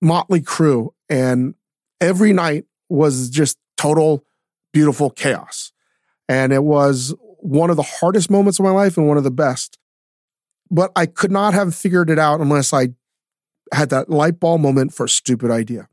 motley 0.00 0.40
crew. 0.40 0.94
And 1.08 1.54
every 2.00 2.32
night 2.32 2.64
was 2.88 3.30
just 3.30 3.58
total 3.76 4.24
beautiful 4.72 5.10
chaos. 5.10 5.72
And 6.28 6.52
it 6.52 6.64
was 6.64 7.14
one 7.46 7.70
of 7.70 7.76
the 7.76 7.82
hardest 7.82 8.30
moments 8.30 8.58
of 8.58 8.64
my 8.64 8.70
life 8.70 8.96
and 8.96 9.06
one 9.06 9.16
of 9.16 9.24
the 9.24 9.30
best. 9.30 9.78
But 10.70 10.90
I 10.96 11.06
could 11.06 11.30
not 11.30 11.54
have 11.54 11.74
figured 11.74 12.10
it 12.10 12.18
out 12.18 12.40
unless 12.40 12.72
I 12.72 12.88
had 13.72 13.90
that 13.90 14.10
light 14.10 14.40
bulb 14.40 14.60
moment 14.60 14.92
for 14.92 15.04
a 15.04 15.08
stupid 15.08 15.50
idea. 15.50 15.88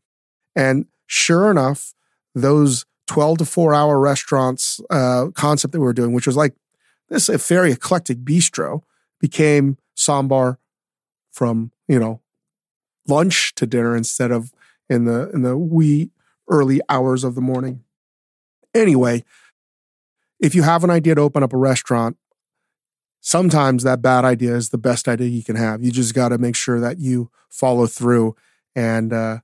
And 0.56 0.88
sure 1.06 1.52
enough, 1.52 1.94
those 2.34 2.86
12 3.08 3.40
to 3.40 3.46
4 3.46 3.74
hour 3.74 4.00
restaurants 4.00 4.82
uh, 4.90 5.28
concept 5.36 5.74
that 5.74 5.80
we 5.80 5.86
were 5.86 5.94
doing, 5.94 6.14
which 6.14 6.28
was 6.28 6.38
like 6.38 6.56
this 7.10 7.30
a 7.30 7.38
very 7.38 7.72
eclectic 7.72 8.20
bistro, 8.20 8.82
became 9.20 9.78
Ssäm 9.96 10.28
Bar 10.28 10.58
from, 11.32 11.72
you 11.88 12.00
know, 12.00 12.22
lunch 13.08 13.54
to 13.56 13.68
dinner 13.68 13.96
instead 13.96 14.32
of 14.32 14.52
in 14.90 15.06
the 15.06 15.30
in 15.32 15.44
the 15.44 15.58
wee 15.58 16.10
early 16.50 16.82
hours 16.90 17.24
of 17.24 17.36
the 17.36 17.42
morning. 17.42 17.84
Anyway, 18.74 19.24
if 20.44 20.54
you 20.54 20.64
have 20.64 20.84
an 20.84 20.90
idea 20.90 21.16
to 21.16 21.22
open 21.22 21.42
up 21.42 21.54
a 21.54 21.58
restaurant, 21.58 22.18
sometimes 23.22 23.84
that 23.84 24.02
bad 24.02 24.26
idea 24.26 24.54
is 24.56 24.70
the 24.70 24.78
best 24.78 25.08
idea 25.08 25.30
you 25.30 25.42
can 25.42 25.56
have. 25.56 25.82
You 25.82 25.90
just 25.90 26.14
got 26.14 26.30
to 26.30 26.38
make 26.38 26.58
sure 26.58 26.82
that 26.82 27.00
you 27.00 27.32
follow 27.50 27.88
through 27.88 28.36
and 28.76 29.14
uh, 29.14 29.40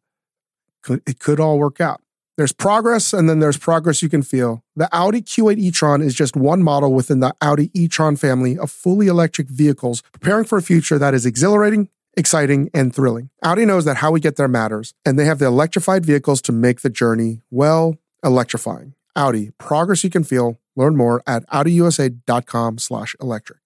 it 1.07 1.19
could 1.19 1.39
all 1.39 1.57
work 1.57 1.79
out. 1.79 2.01
There's 2.35 2.51
progress 2.51 3.13
and 3.13 3.29
then 3.29 3.39
there's 3.39 3.57
progress 3.57 4.01
you 4.01 4.09
can 4.09 4.23
feel. 4.23 4.61
The 4.75 4.89
Audi 4.91 5.21
Q8 5.21 5.57
e-tron 5.57 6.01
is 6.01 6.13
just 6.13 6.35
one 6.35 6.63
model 6.63 6.93
within 6.93 7.21
the 7.21 7.33
Audi 7.41 7.71
e-tron 7.73 8.17
family 8.17 8.57
of 8.57 8.69
fully 8.69 9.07
electric 9.07 9.47
vehicles 9.47 10.01
preparing 10.11 10.43
for 10.43 10.57
a 10.57 10.61
future 10.61 10.97
that 10.97 11.13
is 11.13 11.25
exhilarating, 11.25 11.87
exciting, 12.17 12.69
and 12.73 12.93
thrilling. 12.93 13.29
Audi 13.41 13.63
knows 13.65 13.85
that 13.85 13.97
how 13.97 14.11
we 14.11 14.19
get 14.19 14.35
there 14.35 14.47
matters, 14.49 14.93
and 15.05 15.17
they 15.17 15.25
have 15.25 15.39
the 15.39 15.45
electrified 15.45 16.05
vehicles 16.05 16.41
to 16.41 16.51
make 16.51 16.81
the 16.81 16.89
journey, 16.89 17.41
well, 17.49 17.95
electrifying. 18.23 18.95
Audi, 19.15 19.51
progress 19.57 20.03
you 20.03 20.09
can 20.09 20.23
feel. 20.23 20.58
Learn 20.75 20.95
more 20.95 21.21
at 21.27 21.47
AudiUSA.com 21.49 22.77
slash 22.77 23.15
electric. 23.21 23.59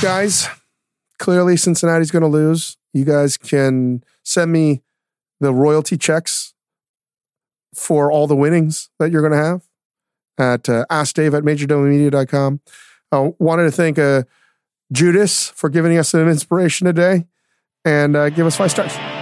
Guys, 0.00 0.48
clearly 1.18 1.56
Cincinnati's 1.56 2.10
going 2.10 2.22
to 2.22 2.28
lose. 2.28 2.76
You 2.92 3.04
guys 3.04 3.36
can 3.36 4.04
send 4.22 4.52
me 4.52 4.82
the 5.40 5.52
royalty 5.52 5.96
checks 5.96 6.54
for 7.74 8.10
all 8.10 8.26
the 8.26 8.36
winnings 8.36 8.88
that 8.98 9.10
you're 9.10 9.20
going 9.20 9.32
to 9.32 9.44
have 9.44 9.62
at 10.38 10.68
uh, 10.68 10.84
askdave 10.90 11.36
at 11.36 11.42
majordomomedia.com. 11.42 12.60
I 13.12 13.16
uh, 13.16 13.30
wanted 13.38 13.64
to 13.64 13.70
thank 13.70 13.98
uh, 13.98 14.24
Judas 14.92 15.48
for 15.50 15.68
giving 15.68 15.96
us 15.98 16.10
some 16.10 16.28
inspiration 16.28 16.86
today 16.86 17.26
and 17.84 18.16
uh, 18.16 18.30
give 18.30 18.46
us 18.46 18.56
five 18.56 18.70
stars. 18.70 19.13